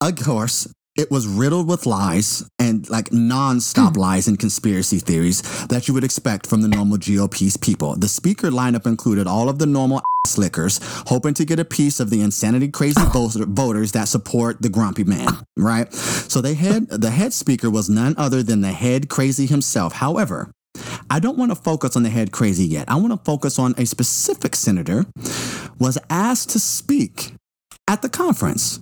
[0.00, 4.00] of course, it was riddled with lies and like non-stop hmm.
[4.00, 7.94] lies and conspiracy theories that you would expect from the normal GOP's people.
[7.94, 12.10] The speaker lineup included all of the normal slickers, hoping to get a piece of
[12.10, 15.92] the insanity crazy voters that support the grumpy man, right?
[15.94, 19.94] So they had the head speaker was none other than the head crazy himself.
[19.94, 20.50] However,
[21.08, 22.88] I don't want to focus on the head crazy yet.
[22.88, 25.06] I want to focus on a specific senator
[25.78, 27.34] was asked to speak
[27.86, 28.80] at the conference.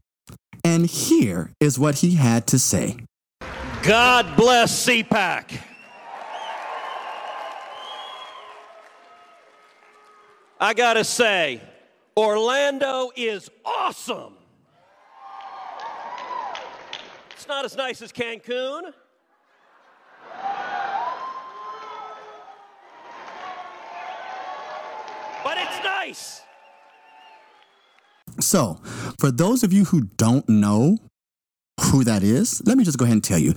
[0.66, 2.96] And here is what he had to say.
[3.84, 5.60] God bless CPAC.
[10.58, 11.60] I gotta say,
[12.16, 14.34] Orlando is awesome.
[17.30, 18.92] It's not as nice as Cancun.
[25.44, 26.42] But it's nice.
[28.46, 28.78] So,
[29.18, 30.98] for those of you who don't know
[31.90, 33.54] who that is, let me just go ahead and tell you.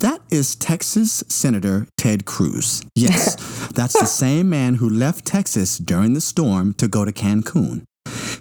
[0.00, 2.82] That is Texas Senator Ted Cruz.
[2.96, 3.36] Yes,
[3.74, 7.84] that's the same man who left Texas during the storm to go to Cancun.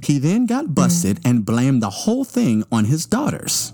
[0.01, 0.73] He then got mm.
[0.73, 3.73] busted and blamed the whole thing on his daughters.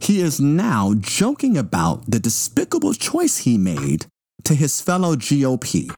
[0.00, 4.06] He is now joking about the despicable choice he made
[4.44, 5.94] to his fellow GOP.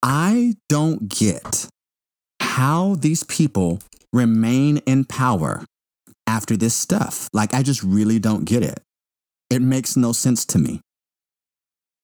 [0.00, 1.66] I don't get
[2.56, 3.80] how these people
[4.12, 5.64] remain in power
[6.26, 7.30] after this stuff.
[7.32, 8.78] Like, I just really don't get it.
[9.48, 10.82] It makes no sense to me.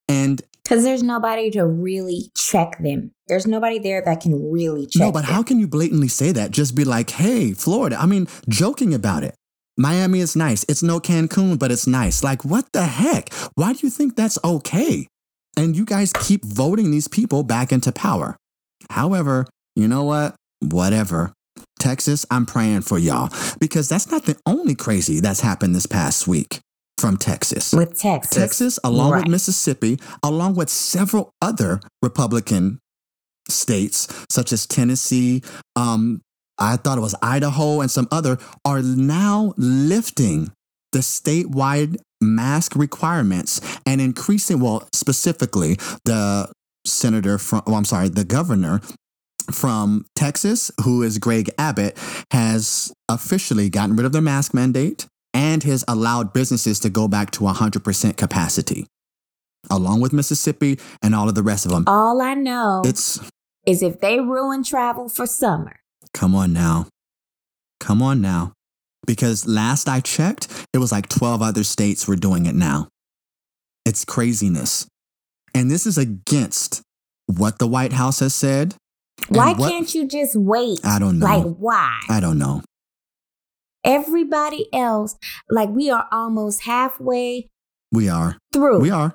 [0.09, 3.11] And Because there's nobody to really check them.
[3.27, 5.35] There's nobody there that can really check no, but them.
[5.35, 6.51] how can you blatantly say that?
[6.51, 8.01] Just be like, hey, Florida.
[8.01, 9.35] I mean, joking about it.
[9.77, 10.65] Miami is nice.
[10.67, 12.25] It's no Cancun, but it's nice.
[12.25, 13.35] Like, what the heck?
[13.55, 15.09] Why do you think that's okay?
[15.59, 18.35] And you guys keep voting these people back into power.
[18.89, 19.47] However,
[19.79, 20.35] you know what?
[20.61, 21.33] Whatever.
[21.79, 26.27] Texas, I'm praying for y'all because that's not the only crazy that's happened this past
[26.27, 26.59] week
[26.99, 27.73] from Texas.
[27.73, 28.37] with Texas.
[28.37, 29.19] Texas, along Right.
[29.25, 32.81] with Mississippi, along with several other Republican
[33.49, 35.43] states, such as Tennessee,
[35.77, 36.21] um,
[36.59, 40.51] I thought it was Idaho, and some other, are now lifting
[40.91, 46.51] the statewide mask requirements and increasing, well, specifically the
[46.85, 48.81] senator from, oh, I'm sorry, the governor
[49.53, 51.99] from Texas, who is Greg Abbott,
[52.31, 57.31] has officially gotten rid of their mask mandate and has allowed businesses to go back
[57.33, 58.87] to 100% capacity,
[59.71, 61.85] along with Mississippi and all of the rest of them.
[61.87, 63.21] All I know It's,
[63.67, 65.81] is if they ruin travel for summer,
[66.13, 66.87] come on now.
[67.81, 68.53] Come on now.
[69.07, 72.89] Because last I checked, it was like 12 other states were doing it now.
[73.87, 74.87] It's craziness.
[75.55, 76.83] And this is against
[77.27, 78.75] what the White House has said.
[79.29, 80.81] Why what- can't you just wait?
[80.85, 81.27] I don't know.
[81.27, 82.01] Like, why?
[82.09, 82.63] I don't know.
[83.85, 85.17] Everybody else,
[85.51, 87.49] like, we are almost halfway
[87.93, 88.37] We are.
[88.53, 88.81] through.
[88.81, 89.15] We are.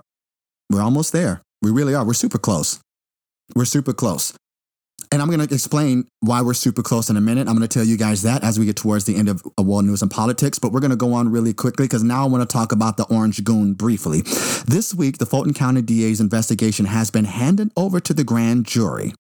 [0.70, 1.42] We're almost there.
[1.62, 2.06] We really are.
[2.06, 2.80] We're super close.
[3.56, 4.34] We're super close.
[5.12, 7.48] And I'm going to explain why we're super close in a minute.
[7.48, 9.86] I'm going to tell you guys that as we get towards the end of World
[9.86, 10.58] News and Politics.
[10.58, 12.98] But we're going to go on really quickly because now I want to talk about
[12.98, 14.22] the Orange Goon briefly.
[14.66, 19.14] This week, the Fulton County DA's investigation has been handed over to the grand jury.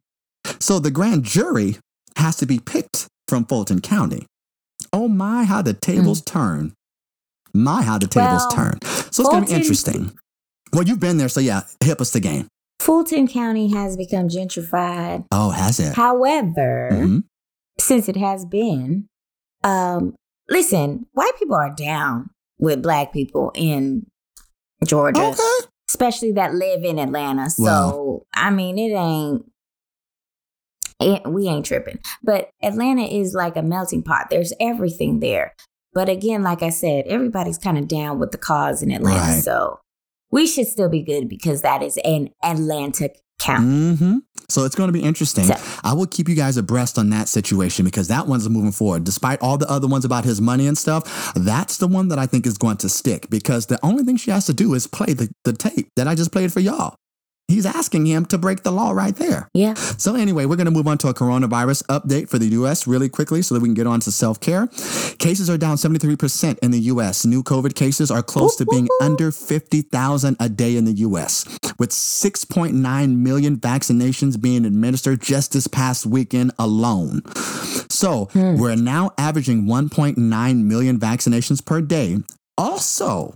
[0.59, 1.77] So the grand jury
[2.17, 4.27] has to be picked from Fulton County.
[4.93, 6.27] Oh my, how the tables mm.
[6.27, 6.73] turn.
[7.55, 8.79] My, how the tables Well, turn.
[9.11, 10.13] So it's going to be interesting.
[10.73, 12.49] Well, you've been there, so yeah, hip us the game.
[12.81, 15.27] Fulton County has become gentrified.
[15.33, 15.95] Oh, has it?
[15.95, 17.25] However, Mhm.
[17.81, 19.07] since it has been,
[19.65, 20.15] um,
[20.49, 24.07] listen, white people are down with black people in
[24.85, 25.67] Georgia, Okay.
[25.91, 27.51] especially that live in Atlanta.
[27.51, 28.23] So, Wow.
[28.35, 29.45] I mean, it ain't.
[31.01, 31.99] It, we ain't tripping.
[32.25, 34.29] But Atlanta is like a melting pot.
[34.31, 35.55] There's everything there.
[35.93, 39.19] But again, like I said, everybody's kind of down with the cause in Atlanta.
[39.35, 39.43] Right.
[39.43, 39.79] So
[40.31, 43.97] we should still be good because that is an Atlanta county.
[43.97, 44.17] hmm
[44.49, 45.45] So it's going to be interesting.
[45.45, 45.55] So-
[45.85, 49.05] I will keep you guys abreast on that situation because that one's moving forward.
[49.05, 52.27] Despite all the other ones about his money and stuff, that's the one that I
[52.27, 55.13] think is going to stick because the only thing she has to do is play
[55.15, 56.95] the, the tape that I just played for y'all.
[57.49, 59.49] He's asking him to break the law right there.
[59.55, 59.73] Yeah.
[59.73, 62.87] So anyway, we're going to move on to a coronavirus update for the U.S.
[62.87, 64.67] really quickly so that we can get on to self-care.
[65.19, 67.25] Cases are down 73% in the U.S.
[67.25, 71.47] New COVID cases are close to being under 50,000 a day in the U.S.
[71.79, 77.23] with 6.9 million vaccinations being administered just this past weekend alone.
[77.89, 78.59] So hmm.
[78.59, 82.19] we're now averaging 1.9 million vaccinations per day.
[82.59, 83.33] Also,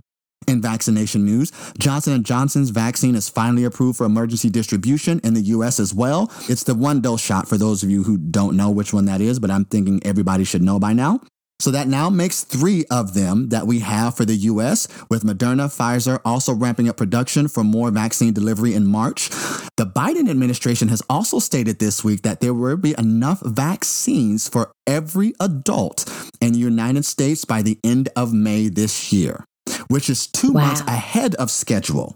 [0.47, 5.41] in vaccination news, Johnson & Johnson's vaccine is finally approved for emergency distribution in the
[5.41, 6.31] US as well.
[6.49, 9.21] It's the one dose shot for those of you who don't know which one that
[9.21, 11.21] is, but I'm thinking everybody should know by now.
[11.59, 15.69] So that now makes three of them that we have for the US, with Moderna,
[15.69, 19.29] Pfizer also ramping up production for more vaccine delivery in March.
[19.77, 24.73] The Biden administration has also stated this week that there will be enough vaccines for
[24.85, 26.03] every adult
[26.41, 29.45] in the United States by the end of May this year,
[29.93, 30.65] which is two Wow.
[30.65, 32.15] months ahead of schedule.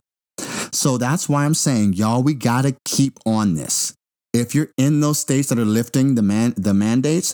[0.71, 3.93] So that's why I'm saying, y'all, we gotta keep on this.
[4.34, 7.34] If you're in those states that are lifting the man the mandates,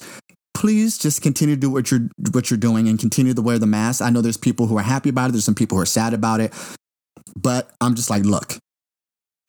[0.53, 3.65] please just continue to do what you're what you're doing and continue to wear the
[3.67, 4.01] mask.
[4.01, 6.13] I know there's people who are happy about it, there's some people who are sad
[6.13, 6.53] about it.
[7.35, 8.57] But I'm just like, look,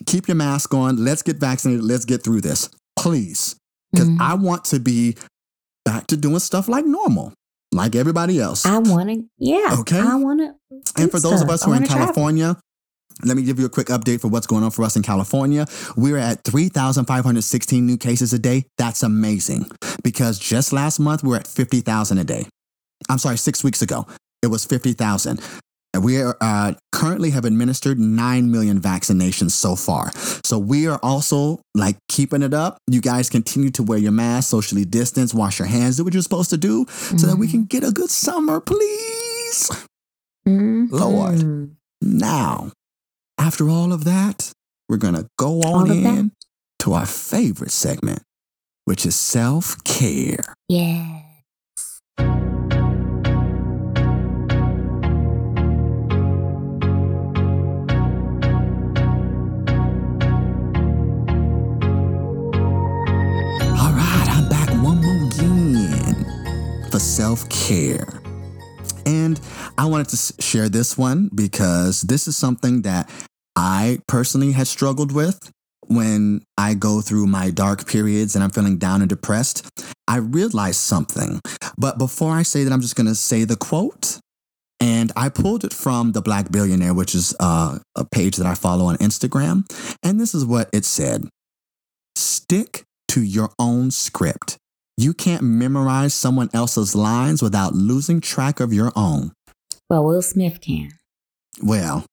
[0.07, 1.05] keep your mask on.
[1.05, 1.85] Let's get vaccinated.
[1.85, 2.69] Let's get through this.
[2.97, 3.57] Please.
[3.93, 4.21] Because Mhm.
[4.21, 5.17] I want to be
[5.85, 7.33] back to doing stuff like normal,
[7.75, 8.65] like everybody else.
[8.65, 9.77] I want to, yeah.
[9.81, 9.99] Okay.
[9.99, 10.55] I want to.
[11.01, 12.57] And for those of us who are in California,
[13.25, 15.67] let me give you a quick update for what's going on for us in California.
[15.97, 18.65] We're at 3,516 new cases a day.
[18.77, 19.71] That's amazing
[20.03, 22.47] because just last month we were at 50,000 a day.
[23.09, 24.07] I'm sorry, six weeks ago,
[24.43, 25.41] it was 50,000.
[26.01, 30.13] We are uh, currently have administered 9 million vaccinations so far.
[30.45, 32.79] So we are also like keeping it up.
[32.89, 36.23] You guys continue to wear your mask, socially distance, wash your hands, do what you're
[36.23, 39.71] supposed to do so that we can get a good summer, please.
[40.47, 40.91] Mhm.
[40.91, 41.77] Lord.
[42.03, 42.73] Now,
[43.39, 44.53] after all of that,
[44.89, 46.33] we're going to go on in
[46.81, 48.23] to our favorite segment,
[48.85, 50.55] which is self care.
[50.69, 51.23] Yeah.
[67.15, 68.21] Self care.
[69.07, 69.41] And
[69.79, 73.09] I wanted to share this one because this is something that
[73.55, 75.53] I personally had struggled with
[75.87, 79.65] when I go through my dark periods and I'm feeling down and depressed.
[80.09, 81.41] I realized something.
[81.79, 84.19] But before I say that, I'm just going to say the quote.
[84.81, 88.55] And I pulled it from The Black Billionaire, which is uh, a page that I
[88.55, 89.65] follow on Instagram.
[90.03, 91.29] And this is what it said
[92.17, 94.59] Stick to your own script.
[94.97, 99.33] You can't memorize someone else's lines without losing track of your own.
[99.91, 100.91] Well, Will Smith can.
[101.63, 102.05] Well,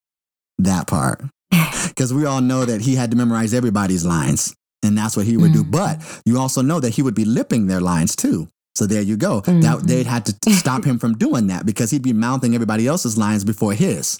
[0.58, 1.22] that part.
[1.88, 5.36] Because we all know that he had to memorize everybody's lines, and that's what he
[5.36, 5.62] would do.
[5.64, 5.70] Mhm.
[5.72, 8.48] But you also know that he would be lipping their lines too.
[8.76, 9.40] So there you go.
[9.40, 9.82] That Mhm.
[9.86, 13.44] they'd had to stop him from doing that because he'd be mouthing everybody else's lines
[13.44, 14.18] before his.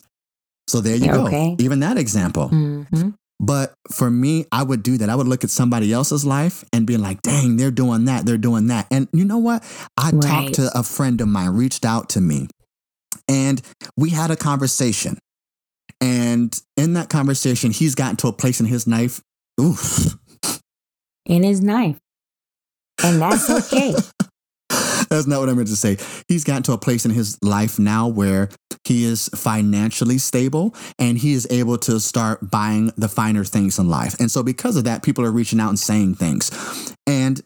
[0.68, 1.56] So there you Okay.
[1.56, 1.64] go.
[1.64, 2.48] Even that example.
[2.48, 2.82] hmm
[3.44, 5.10] But for me, I would do that.
[5.10, 8.38] I would look at somebody else's life and be like, dang, they're doing that, they're
[8.38, 8.86] doing that.
[8.90, 9.64] And you know what?
[9.96, 10.22] I Right.
[10.22, 12.46] talked to a friend of mine, reached out to me,
[13.28, 13.60] and
[13.96, 15.18] we had a conversation.
[16.00, 19.20] And in that conversation, he's gotten to a place in his knife.
[19.60, 20.16] Oof.
[21.26, 21.98] In his knife.
[23.02, 23.94] And that's okay.
[25.12, 25.98] That's not what I meant to say.
[26.26, 28.48] He's gotten to a place in his life now where
[28.84, 33.90] he is financially stable and he is able to start buying the finer things in
[33.90, 34.18] life.
[34.18, 36.94] And so, because of that, people are reaching out and saying things.
[37.06, 37.42] And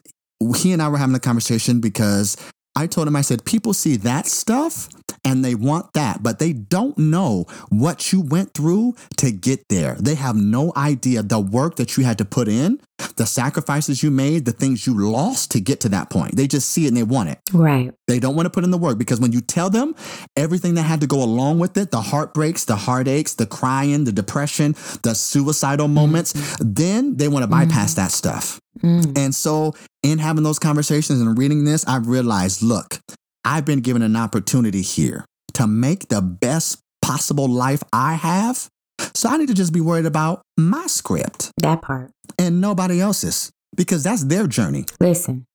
[0.55, 2.37] he and I were having a conversation because
[2.73, 4.87] I told him, I said, people see that stuff
[5.23, 9.95] and they want that, but they don't know what you went through to get there.
[9.99, 12.79] They have no idea the work that you had to put in,
[13.15, 16.35] the sacrifices you made, the things you lost to get to that point.
[16.35, 17.39] They just see it and they want it.
[17.53, 17.93] right.
[18.07, 19.95] They don't want to put in the work because when you tell them
[20.35, 24.11] everything that had to go along with it, the heartbreaks, the heartaches, the crying, the
[24.11, 28.59] depression, the suicidal moments, then they want to bypass that stuff.
[28.81, 29.17] Mm.
[29.17, 32.99] And so, in having those conversations and reading this, I've realized look,
[33.47, 35.23] I've been given an opportunity here
[35.53, 38.67] to make the best possible life I have.
[39.13, 42.11] So, I need to just be worried about my script That part.
[42.37, 44.83] and nobody else's because that's their journey.
[44.99, 45.45] Listen.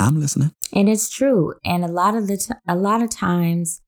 [0.00, 0.50] I'm listening.
[0.72, 1.54] And it's true.
[1.64, 3.80] And a lot of the t- a lot of times,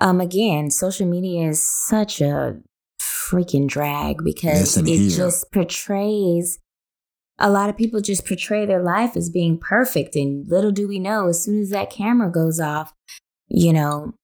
[0.00, 2.58] um, again, social media is such a
[3.02, 5.10] freaking drag because Listen it here.
[5.10, 6.58] just portrays.
[7.38, 10.98] A lot of people just portray their life as being perfect, and little do we
[10.98, 12.94] know, as soon as that camera goes off,
[13.48, 14.14] you know,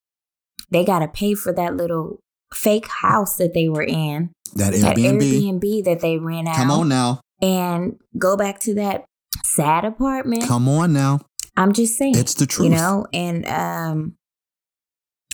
[0.71, 2.21] they got to pay for that little
[2.55, 5.61] fake house that they were in, That that Airbnb.
[5.61, 7.21] Airbnb that they ran out, Come on now.
[7.43, 9.05] and go back to that
[9.45, 10.45] sad apartment.
[10.47, 11.21] Come on now.
[11.57, 12.17] I'm just saying.
[12.17, 12.71] It's the truth.
[12.71, 14.15] You know, and um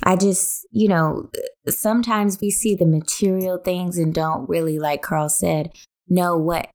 [0.05, 1.29] I just, you know,
[1.69, 5.71] sometimes we see the material things and don't really like Carl said
[6.09, 6.69] know what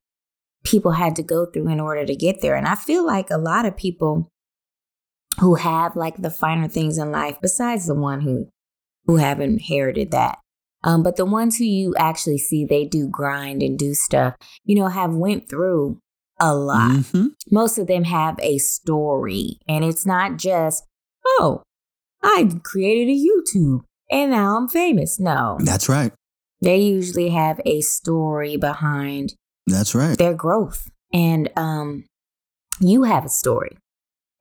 [0.64, 2.56] people had to go through in order to get there.
[2.56, 4.30] And I feel like a lot of people
[5.40, 8.48] who have like the finer things in life besides the one who
[9.06, 10.38] who have inherited that
[10.84, 14.34] um, but the ones who you actually see they do grind and do stuff
[14.64, 15.98] you know have went through
[16.40, 17.30] a lot Mhm.
[17.50, 20.84] most of them have a story and it's not just
[21.26, 21.62] oh
[22.22, 23.80] i created a youtube
[24.12, 26.12] and now i'm famous no That's right.
[26.62, 29.34] they usually have a story behind
[29.66, 30.16] That's right.
[30.18, 32.04] their growth and um
[32.80, 33.76] you have a story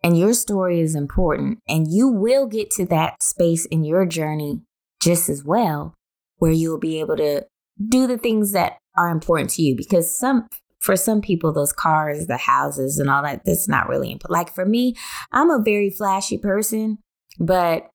[0.03, 4.61] and your story is important and you will get to that space in your journey
[4.99, 5.93] just as well
[6.37, 7.45] where you'll be able to
[7.87, 10.47] do the things that are important to you because some
[10.79, 14.53] for some people those cars the houses and all that that's not really important like
[14.53, 14.93] for me
[15.31, 16.97] i'm a very flashy person
[17.39, 17.87] but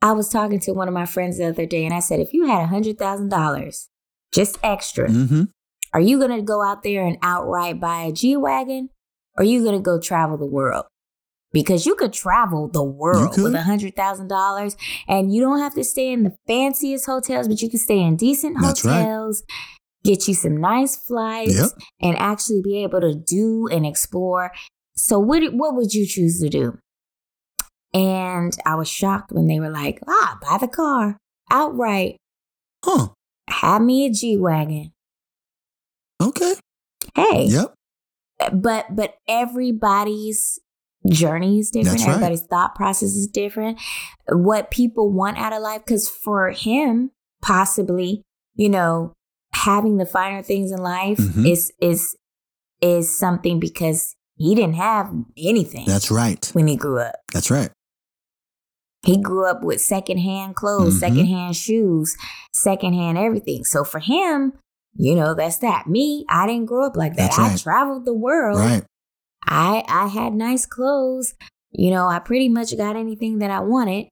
[0.00, 2.32] i was talking to one of my friends the other day and i said if
[2.32, 3.88] you had a hundred thousand dollars
[4.32, 5.44] just extra Mm-hmm.
[5.96, 8.90] Are you going to go out there and outright buy a G Wagon?
[9.38, 10.84] Or are you going to go travel the world?
[11.52, 14.76] Because you could travel the world with a $100,000
[15.08, 18.16] and you don't have to stay in the fanciest hotels, but you can stay in
[18.16, 18.98] decent That's right.
[19.00, 19.42] hotels,
[20.04, 21.68] get you some nice flights, Yep.
[22.02, 24.52] and actually be able to do and explore.
[24.96, 26.78] So, what, what would you choose to do?
[27.94, 31.16] And I was shocked when they were like, ah, buy the car
[31.50, 32.16] outright.
[32.84, 33.08] Huh.
[33.48, 34.92] Have me a G Wagon.
[36.22, 36.54] Okay.
[37.14, 37.46] Hey.
[37.46, 37.74] Yep.
[38.52, 40.58] But but everybody's
[41.08, 41.98] journey is different.
[41.98, 42.14] That's right.
[42.16, 43.78] Everybody's thought process is different.
[44.28, 47.10] What people want out of life, because for him,
[47.42, 48.22] possibly,
[48.54, 49.12] you know,
[49.54, 51.48] having the finer things in life Mhm.
[51.50, 52.16] is is
[52.82, 56.44] is something because he didn't have anything That's right.
[56.52, 57.14] when he grew up.
[57.32, 57.70] That's right.
[59.04, 61.00] He grew up with secondhand clothes, Mhm.
[61.00, 62.16] secondhand shoes,
[62.52, 63.64] secondhand everything.
[63.64, 64.52] So for him,
[64.98, 65.86] you know, that's that.
[65.86, 67.32] Me, I didn't grow up like that.
[67.36, 68.58] That's I traveled the world.
[68.58, 68.84] Right.
[69.46, 71.34] I I had nice clothes.
[71.70, 74.06] You know, I pretty much got anything that I wanted.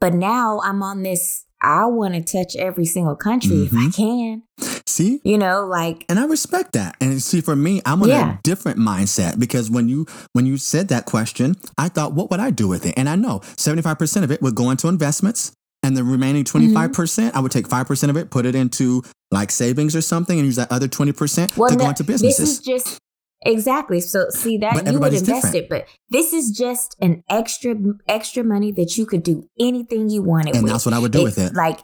[0.00, 3.94] But now I'm on this I want to touch every single country if I Mhm.
[3.96, 4.42] can.
[4.86, 5.20] See?
[5.24, 6.94] You know, like And I respect that.
[7.00, 8.34] And see, for me, I'm on Yeah.
[8.34, 10.04] a different mindset because when you
[10.34, 12.92] when you said that question, I thought, what would I do with it?
[12.98, 15.52] And I know 75% of it would go into investments,
[15.84, 17.36] and the remaining 25%, Mm-hmm.
[17.36, 20.56] I would take 5% of it, put it into like savings or something, and use
[20.56, 22.98] that other 20% well, to go no, into this is just
[23.46, 24.00] exactly.
[24.00, 25.54] So see that But you would invest different.
[25.56, 27.74] it, but this is just an extra
[28.08, 30.72] extra money that you could do anything you wanted and with.
[30.72, 31.54] that's what I would do with it.
[31.54, 31.80] Like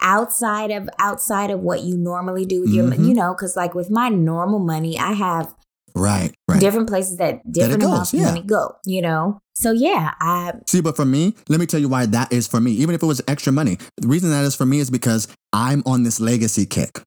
[0.00, 3.06] outside of outside of what you normally do with your, Mhm.
[3.06, 5.54] you know, because like with my normal money, I have
[5.94, 6.60] right, right.
[6.60, 8.24] different places that different goes, amounts yeah.
[8.24, 8.76] money go.
[8.84, 12.32] You know, so yeah, I See, but for me, let me tell you why that
[12.32, 12.72] is for me.
[12.72, 15.82] Even if it was extra money, the reason that is for me is because I'm
[15.86, 17.02] on this legacy kick.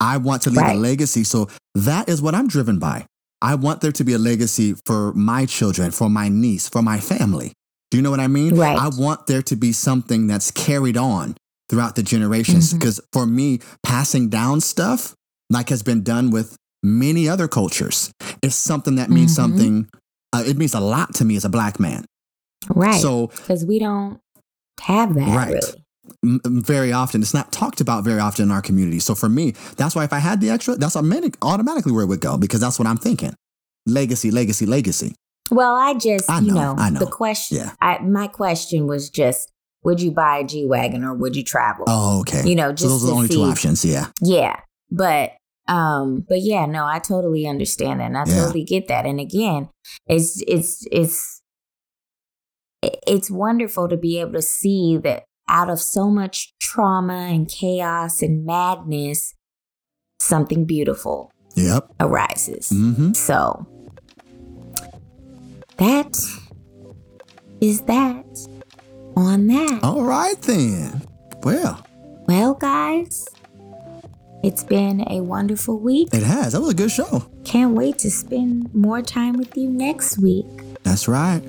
[0.00, 0.76] I want to leave Right.
[0.76, 1.24] a legacy.
[1.24, 3.06] So that is what I'm driven by.
[3.40, 6.98] I want there to be a legacy for my children, for my niece, for my
[7.00, 7.52] family.
[7.90, 8.56] Do you know what I mean?
[8.56, 8.76] Right.
[8.78, 11.36] I want there to be something that's carried on
[11.68, 12.68] throughout the generations.
[12.68, 12.78] Mm-hmm.
[12.78, 15.14] Because for me, passing down stuff,
[15.50, 18.10] like has been done with many other cultures,
[18.42, 19.36] It's something that means Mhm.
[19.36, 19.88] something.
[20.32, 22.04] Uh, it means a lot to me as a black man.
[22.74, 24.18] right So because we don't
[24.80, 25.54] have that Right.
[25.54, 25.84] really.
[26.24, 27.20] m- very often.
[27.22, 28.98] It's not talked about very often in our community.
[28.98, 32.06] So for me, that's why if I had the extra, that's automatic, automatically where it
[32.08, 33.34] would go because that's what I'm thinking.
[33.86, 35.14] Legacy, legacy, legacy.
[35.50, 37.00] Well, I just I you know, know, I know.
[37.00, 37.58] the question.
[37.58, 37.70] Yeah.
[37.80, 39.50] I my question was just,
[39.84, 41.84] would you buy a G wagon or would you travel?
[41.88, 42.46] Oh, okay.
[42.48, 43.84] You know, so just those are the only two options.
[43.84, 44.06] Yeah.
[44.20, 44.56] Yeah.
[44.90, 45.32] But
[45.68, 48.06] um but yeah, no, I totally understand that.
[48.06, 48.34] And I Yeah.
[48.44, 49.06] totally get that.
[49.06, 49.68] And again,
[50.06, 51.42] it's it's it's
[52.82, 58.22] it's wonderful to be able to see that out of so much trauma and chaos
[58.22, 59.34] and madness,
[60.20, 61.90] something beautiful Yep.
[62.00, 62.70] arises.
[62.70, 63.12] Mm-hmm.
[63.14, 63.66] So
[65.78, 66.16] that
[67.60, 68.24] is that
[69.16, 69.80] on that.
[69.82, 71.02] All right then.
[71.42, 71.84] Well,
[72.28, 73.26] Well, guys,
[74.42, 76.08] it's been a wonderful week.
[76.12, 76.52] it has.
[76.52, 77.28] That was a good show.
[77.44, 80.46] Can't wait to spend more time with you next week.
[80.84, 81.42] That's right.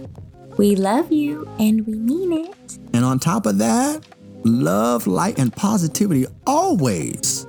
[0.58, 2.78] We love you and we mean it.
[2.94, 4.04] And on top of that,
[4.44, 7.46] love, light, and positivity always.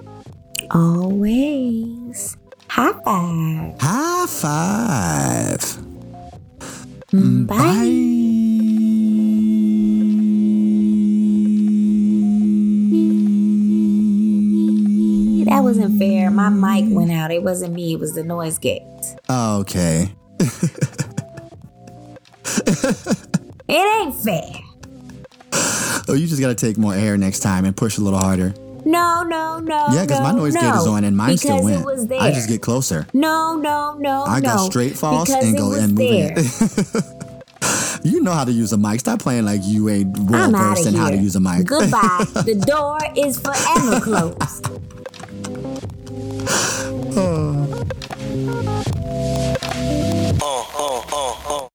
[0.70, 2.36] Always.
[2.68, 3.80] High five.
[3.80, 5.61] High five.
[7.12, 8.30] Mm, Bye.
[15.71, 16.31] Wasn't fair.
[16.31, 16.95] My mic mm.
[16.95, 17.31] went out.
[17.31, 17.95] It wasn't me.
[17.95, 18.83] It was the noise gate.
[19.29, 20.12] Oh, okay.
[23.73, 24.51] It ain't fair.
[26.09, 28.53] Oh, you just got to take more air next time and push a little harder.
[28.85, 29.87] No, no, no.
[29.93, 30.61] Yeah, because my noise no.
[30.61, 31.83] gate is on and mine still went.
[31.83, 32.21] It was there.
[32.21, 33.07] I just get closer.
[33.12, 34.25] No, no, no.
[34.25, 34.57] I no.
[34.57, 36.35] go straight false because and go and move there.
[36.37, 38.01] it.
[38.05, 38.99] you know how to use a mic.
[38.99, 41.66] Stop playing like you ain't well versed in how to use a mic.
[41.66, 42.25] Goodbye.
[42.35, 45.00] the door is forever closed.
[47.16, 47.68] 嗯。
[50.41, 51.70] 哦哦哦哦。